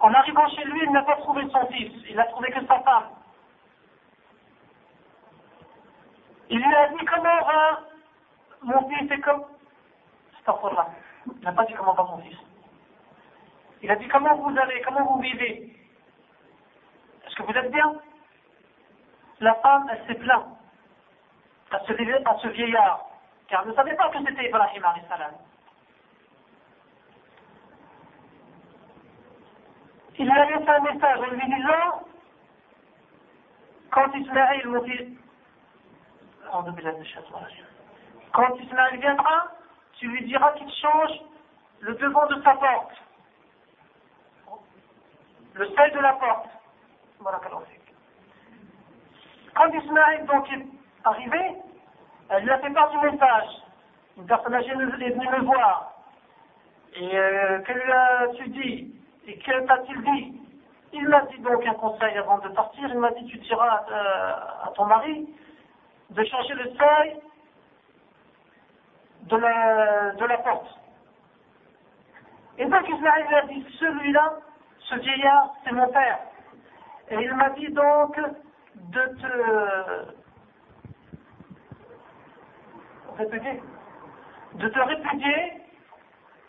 En 0.00 0.14
arrivant 0.14 0.48
chez 0.50 0.64
lui, 0.64 0.80
il 0.84 0.92
n'a 0.92 1.02
pas 1.02 1.16
trouvé 1.16 1.42
son 1.50 1.66
fils, 1.66 1.92
il 2.08 2.16
n'a 2.16 2.24
trouvé 2.26 2.50
que 2.50 2.64
sa 2.66 2.78
femme. 2.80 3.10
Il 6.50 6.58
lui 6.58 6.74
a 6.74 6.88
dit 6.88 7.04
comment 7.04 7.42
va 7.44 7.80
mon 8.62 8.88
fils 8.88 9.10
et 9.10 9.20
comme. 9.20 9.44
C'est 10.32 10.46
là. 10.46 10.88
Il 11.26 11.44
n'a 11.44 11.52
pas 11.52 11.64
dit 11.64 11.74
comment 11.74 11.94
va 11.94 12.04
mon 12.04 12.18
fils. 12.18 12.38
Il 13.82 13.90
a 13.90 13.96
dit 13.96 14.08
comment 14.08 14.36
vous 14.36 14.56
allez, 14.58 14.80
comment 14.82 15.04
vous 15.04 15.20
vivez. 15.20 15.76
Est-ce 17.26 17.36
que 17.36 17.42
vous 17.42 17.52
êtes 17.52 17.70
bien? 17.70 17.94
La 19.40 19.54
femme, 19.56 19.88
elle 19.90 20.06
s'est 20.06 20.20
plainte 20.20 20.46
à 21.70 21.80
ce 21.86 22.48
vieillard, 22.48 23.06
car 23.48 23.62
elle 23.62 23.68
ne 23.68 23.74
savait 23.74 23.94
pas 23.94 24.08
que 24.08 24.18
c'était 24.24 24.48
Ibrahim 24.48 24.82
salam. 25.08 25.34
Il 30.18 30.24
lui 30.24 30.38
a 30.38 30.44
laissé 30.46 30.68
un 30.68 30.80
message 30.80 31.18
en 31.20 31.30
lui 31.30 31.44
disant 31.44 32.08
quand 33.90 34.14
Ismaël 34.14 34.62
quand 38.32 38.56
Ismaël 38.56 39.00
viendra, 39.00 39.48
tu 39.94 40.08
lui 40.08 40.24
diras 40.26 40.52
qu'il 40.52 40.70
change 40.74 41.20
le 41.80 41.94
devant 41.94 42.26
de 42.26 42.42
sa 42.42 42.54
porte, 42.54 42.92
le 45.54 45.66
seuil 45.68 45.92
de 45.92 45.98
la 45.98 46.12
porte. 46.14 46.48
Quand 49.54 49.72
Ismaël 49.72 50.26
donc 50.26 50.52
est 50.52 50.66
arrivé, 51.04 51.56
elle 52.30 52.44
lui 52.44 52.50
a 52.50 52.58
fait 52.58 52.70
part 52.70 52.90
du 52.90 52.98
message. 52.98 53.48
Une 54.16 54.26
personne 54.26 54.54
âgée 54.54 54.70
est 54.70 54.74
venue 54.74 55.28
me 55.28 55.44
voir. 55.44 55.92
Et 56.94 57.16
euh, 57.16 57.60
que 57.60 57.72
lui 57.72 57.92
as-tu 57.92 58.48
dit? 58.50 58.97
Et 59.28 59.36
que 59.36 59.66
t'a-t-il 59.66 60.02
dit? 60.02 60.40
Il 60.94 61.06
m'a 61.06 61.20
dit 61.26 61.38
donc 61.40 61.64
un 61.66 61.74
conseil 61.74 62.16
avant 62.16 62.38
de 62.38 62.48
partir. 62.48 62.88
Il 62.88 62.98
m'a 62.98 63.10
dit 63.10 63.26
tu 63.26 63.36
diras 63.38 63.84
euh, 63.90 64.32
à 64.64 64.72
ton 64.74 64.86
mari 64.86 65.28
de 66.08 66.24
changer 66.24 66.54
le 66.54 66.72
seuil 66.74 67.20
de 69.24 69.36
la, 69.36 70.12
de 70.12 70.24
la 70.24 70.38
porte. 70.38 70.80
Et 72.56 72.64
donc 72.64 72.88
Ismaël 72.88 73.26
lui 73.28 73.34
a 73.34 73.42
dit 73.42 73.66
celui-là, 73.78 74.38
ce 74.78 74.94
vieillard, 74.94 75.52
c'est 75.62 75.72
mon 75.72 75.88
père. 75.88 76.20
Et 77.10 77.22
il 77.22 77.34
m'a 77.34 77.50
dit 77.50 77.68
donc 77.68 78.18
de 78.76 79.02
te 79.20 80.06
répudier, 83.18 83.62
de 84.54 84.68
te 84.68 84.78
répudier 84.78 85.57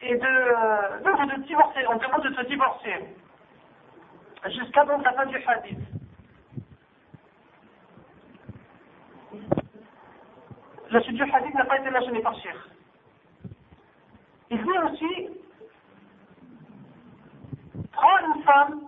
et 0.02 0.16
de, 0.16 0.20
de, 0.20 1.36
te 1.36 1.40
divorcer. 1.42 1.86
On 1.90 1.98
demande 1.98 2.24
de 2.24 2.30
te 2.30 2.46
divorcer. 2.48 3.16
Jusqu'à 4.46 4.86
donc 4.86 5.04
la 5.04 5.14
fin 5.14 5.26
du 5.26 5.38
hadith. 5.46 5.80
La 10.92 11.02
suite 11.02 11.16
du 11.16 11.24
hadith 11.24 11.54
n'a 11.54 11.66
pas 11.66 11.78
été 11.78 11.90
mentionnée 11.90 12.22
par 12.22 12.36
Cheikh. 12.36 12.56
Il 14.50 14.64
dit 14.64 14.70
aussi 14.70 15.30
prends 17.92 18.18
une 18.34 18.44
femme 18.44 18.82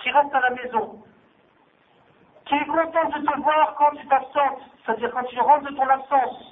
qui 0.00 0.10
reste 0.10 0.34
à 0.34 0.40
la 0.40 0.50
maison, 0.50 1.02
qui 2.46 2.54
est 2.54 2.66
contente 2.66 3.14
de 3.14 3.26
te 3.26 3.40
voir 3.40 3.74
quand 3.76 3.96
tu 3.96 4.06
t'absentes, 4.06 4.62
c'est-à-dire 4.84 5.10
quand 5.12 5.24
tu 5.24 5.38
rentres 5.40 5.70
de 5.70 5.76
ton 5.76 5.88
absence. 5.88 6.51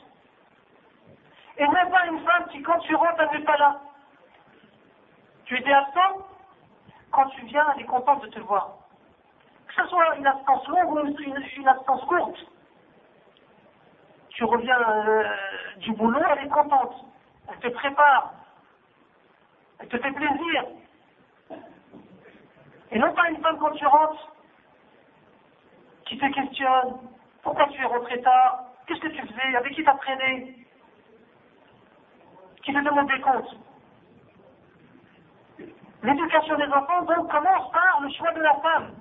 Et 1.56 1.66
n'est 1.66 1.90
pas 1.90 2.06
une 2.06 2.20
femme 2.20 2.46
qui, 2.50 2.62
quand 2.62 2.78
tu 2.80 2.94
rentres, 2.94 3.20
elle 3.20 3.38
n'est 3.38 3.44
pas 3.44 3.56
là. 3.56 3.80
Tu 5.44 5.58
étais 5.58 5.72
absent, 5.72 6.26
quand 7.10 7.26
tu 7.30 7.44
viens, 7.46 7.66
elle 7.74 7.82
est 7.82 7.86
contente 7.86 8.22
de 8.22 8.28
te 8.28 8.38
voir. 8.40 8.76
Que 9.68 9.82
ce 9.82 9.88
soit 9.88 10.16
une 10.16 10.26
absence 10.26 10.66
longue 10.68 10.92
ou 10.92 10.98
une, 11.00 11.68
absence 11.68 12.04
courte. 12.04 12.38
Tu 14.30 14.44
reviens 14.44 14.80
euh, 14.80 15.24
du 15.78 15.92
boulot, 15.92 16.20
elle 16.30 16.46
est 16.46 16.50
contente. 16.50 16.94
Elle 17.48 17.58
te 17.58 17.68
prépare. 17.68 18.32
Elle 19.80 19.88
te 19.88 19.98
fait 19.98 20.12
plaisir. 20.12 20.64
Et 22.92 22.98
non 22.98 23.12
pas 23.12 23.28
une 23.30 23.40
femme 23.40 23.58
quand 23.58 23.70
tu 23.72 23.86
rentres, 23.86 24.28
qui 26.06 26.18
te 26.18 26.26
questionne, 26.26 26.98
pourquoi 27.42 27.68
tu 27.68 27.80
es 27.80 27.84
rentré 27.84 28.20
tard, 28.20 28.64
qu'est-ce 28.86 29.00
que 29.00 29.08
tu 29.08 29.26
faisais, 29.26 29.56
avec 29.56 29.74
qui 29.74 29.84
t'as 29.84 29.94
traîné, 29.94 30.66
qui 32.70 32.76
te 32.76 32.84
demande 32.84 33.08
des 33.08 33.20
comptes. 33.20 33.56
L'éducation 36.02 36.56
des 36.56 36.72
enfants, 36.72 37.02
donc, 37.02 37.30
commence 37.30 37.72
par 37.72 38.00
le 38.00 38.10
choix 38.10 38.32
de 38.32 38.40
la 38.40 38.54
femme. 38.54 38.94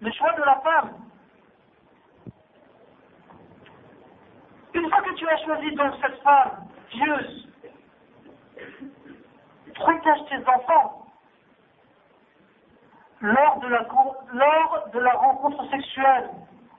Le 0.00 0.12
choix 0.12 0.32
de 0.32 0.42
la 0.42 0.56
femme. 0.56 0.92
Une 4.74 4.88
fois 4.88 5.02
que 5.02 5.14
tu 5.14 5.28
as 5.28 5.44
choisi 5.44 5.74
donc 5.74 5.94
cette 6.00 6.22
femme 6.22 6.50
pieuse, 6.90 7.48
protège 9.74 10.24
tes 10.28 10.48
enfants 10.48 11.06
lors 13.20 13.58
de, 13.58 13.68
la, 13.68 13.86
lors 14.32 14.88
de 14.92 14.98
la 14.98 15.12
rencontre 15.12 15.68
sexuelle, 15.70 16.30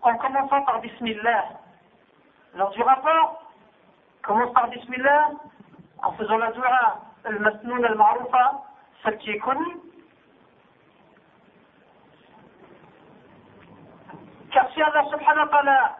en 0.02 0.15
commençant 0.18 0.63
par 0.63 0.80
Bismillah. 0.80 1.46
Lors 2.56 2.72
du 2.72 2.82
rapport, 2.82 3.49
commence 4.23 4.53
par 4.53 4.69
Bismillah, 4.69 5.32
en 6.03 6.12
faisant 6.13 6.38
la 6.38 6.51
dua, 6.51 7.01
al-masnoun 7.25 7.86
al-ma'rufa, 7.86 8.63
celle 9.03 9.17
qui 9.17 9.32
est 9.32 9.39
connue. 9.39 9.77
Car 14.51 14.69
si 14.73 14.82
Allah 14.82 15.03
subhanahu 15.10 15.45
wa 15.45 15.47
ta'ala 15.47 15.97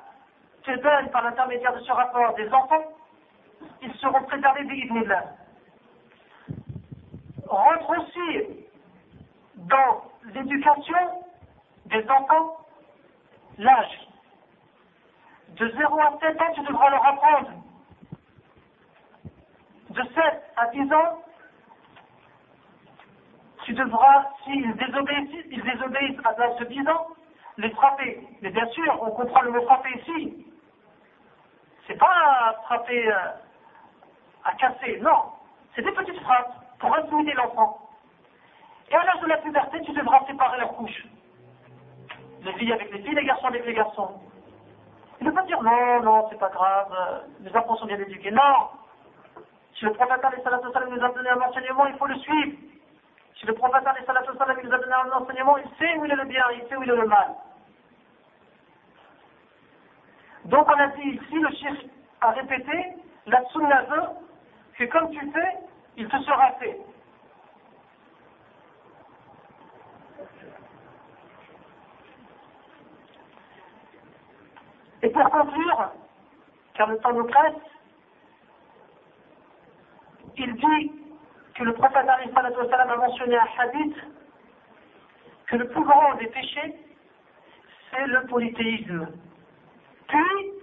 te 0.64 0.72
donne 0.72 1.12
par 1.12 1.24
l'intermédiaire 1.24 1.74
de 1.74 1.82
ce 1.82 1.92
rapport 1.92 2.34
des 2.36 2.52
enfants, 2.52 2.84
ils 3.82 3.94
seront 3.96 4.24
préservés 4.24 4.64
Bismillah. 4.64 5.24
Rentre 7.48 7.90
aussi 7.98 8.66
dans 9.56 10.04
l'éducation 10.34 11.24
des 11.86 12.10
enfants 12.10 12.58
l'âge. 13.58 14.08
De 15.50 15.68
0 15.68 16.00
à 16.00 16.18
7 16.22 16.42
ans, 16.42 16.54
tu 16.54 16.62
devras 16.62 16.90
leur 16.90 17.06
apprendre. 17.06 17.50
De 20.00 20.06
7 20.06 20.16
à 20.56 20.68
10 20.68 20.94
ans, 20.94 21.22
tu 23.66 23.74
devras, 23.74 24.30
s'ils 24.46 24.74
désobéissent, 24.78 25.46
ils 25.52 25.62
désobéissent 25.62 26.20
à 26.24 26.32
l'âge 26.40 26.56
de 26.60 26.66
10 26.68 26.88
ans, 26.88 27.08
les 27.58 27.70
frapper. 27.72 28.26
Mais 28.42 28.50
bien 28.52 28.66
sûr, 28.68 28.98
on 29.02 29.12
comprend 29.12 29.42
le 29.42 29.52
mot 29.52 29.62
frapper 29.64 29.90
ici. 30.00 30.46
C'est 31.86 31.98
pas 31.98 32.62
frapper 32.64 33.12
euh, 33.12 33.18
à 34.46 34.54
casser, 34.54 35.02
non. 35.02 35.34
C'est 35.76 35.82
des 35.82 35.92
petites 35.92 36.22
frappes 36.22 36.54
pour 36.80 36.96
intimider 36.96 37.34
l'enfant. 37.34 37.90
Et 38.90 38.96
à 38.96 39.04
l'âge 39.04 39.20
de 39.20 39.28
la 39.28 39.38
puberté, 39.40 39.82
tu 39.82 39.92
devras 39.92 40.26
séparer 40.28 40.60
leurs 40.60 40.76
couches. 40.78 41.08
Les 42.44 42.54
filles 42.54 42.72
avec 42.72 42.90
les 42.94 43.00
filles, 43.00 43.16
les 43.16 43.26
garçons 43.26 43.48
avec 43.48 43.66
les 43.66 43.74
garçons. 43.74 44.22
Il 45.20 45.28
ne 45.28 45.32
pas 45.32 45.44
dire 45.44 45.62
non, 45.62 46.02
non, 46.04 46.28
c'est 46.30 46.40
pas 46.40 46.52
grave, 46.52 46.96
euh, 46.98 47.20
les 47.42 47.54
enfants 47.54 47.76
sont 47.76 47.86
bien 47.86 48.00
éduqués. 48.00 48.32
Non 48.32 48.80
Si 49.80 49.86
le 49.86 49.94
prophète 49.94 50.22
nous 50.90 51.06
a 51.06 51.10
donné 51.10 51.30
un 51.30 51.40
enseignement, 51.40 51.86
il 51.86 51.96
faut 51.96 52.08
le 52.08 52.18
suivre. 52.18 52.58
Si 53.38 53.46
le 53.46 53.54
prophète 53.54 53.82
nous 53.86 54.74
a 54.74 54.78
donné 54.78 54.94
un 54.94 55.12
enseignement, 55.14 55.58
il 55.58 55.70
sait 55.78 55.96
où 55.96 56.04
il 56.04 56.12
est 56.12 56.18
le 56.18 56.26
bien, 56.26 56.44
il 56.54 56.68
sait 56.68 56.76
où 56.76 56.84
il 56.84 56.90
est 56.90 56.96
le 56.98 57.08
mal. 57.08 57.30
Donc 60.46 60.68
on 60.68 60.78
a 60.78 60.88
dit 60.88 61.02
ici, 61.02 61.40
le 61.40 61.50
chef 61.56 61.78
a 62.20 62.32
répété, 62.32 62.88
la 63.28 63.42
sunna 63.46 63.84
veut 63.84 64.04
que 64.78 64.84
comme 64.86 65.12
tu 65.12 65.32
fais, 65.32 65.58
il 65.96 66.10
te 66.10 66.18
sera 66.24 66.52
fait. 66.60 66.78
Et 75.04 75.10
pour 75.10 75.30
conclure, 75.30 75.92
car 76.74 76.88
le 76.90 76.98
temps 76.98 77.14
nous 77.14 77.28
presse, 77.28 77.56
il 80.40 80.56
dit 80.56 80.92
que 81.56 81.64
le 81.64 81.74
prophète 81.74 82.08
a 82.08 82.96
mentionné 82.96 83.38
un 83.38 83.48
hadith 83.58 83.96
que 85.48 85.56
le 85.58 85.68
plus 85.68 85.84
grand 85.84 86.16
des 86.16 86.28
péchés, 86.28 86.76
c'est 87.92 88.06
le 88.08 88.26
polythéisme. 88.28 89.08
Puis, 90.08 90.54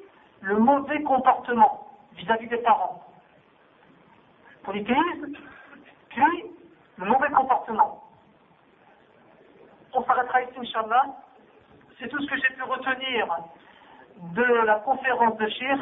le 0.41 0.59
mauvais 0.59 1.03
comportement 1.03 1.89
vis-à-vis 2.15 2.49
des 2.49 2.59
parents. 2.59 3.05
Polythéisme, 4.63 5.33
puis 6.09 6.45
le 6.97 7.07
mauvais 7.07 7.31
comportement. 7.31 8.03
On 9.93 10.05
s'arrêtera 10.05 10.43
ici, 10.43 10.53
Inch'Allah. 10.59 11.05
C'est 11.99 12.09
tout 12.09 12.21
ce 12.23 12.27
que 12.27 12.37
j'ai 12.37 12.55
pu 12.55 12.63
retenir 12.63 13.27
de 14.35 14.65
la 14.65 14.77
conférence 14.77 15.37
de 15.37 15.49
Shir. 15.49 15.79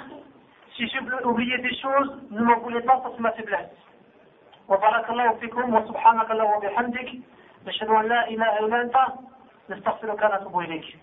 Si 0.75 0.87
j'ai 0.87 0.99
oublié 1.25 1.57
des 1.57 1.75
choses, 1.75 2.11
ne 2.31 2.41
m'en 2.41 2.59
voulez 2.59 2.81
pas, 2.81 3.01
c'est 3.03 3.19
ma 3.19 3.31
faiblesse. 3.31 3.69
وبارك 4.69 5.09
الله 5.09 5.33
فيكم 5.33 5.73
وسبحانك 5.75 6.31
اللهم 6.31 6.57
وبحمدك 6.57 7.09
نشهد 7.67 7.89
ان 7.89 8.05
لا 8.07 8.27
اله 8.29 8.59
الا 8.59 8.81
انت 8.81 8.95
نستغفرك 9.69 10.21
ونتوب 10.23 10.59
اليك 10.59 10.97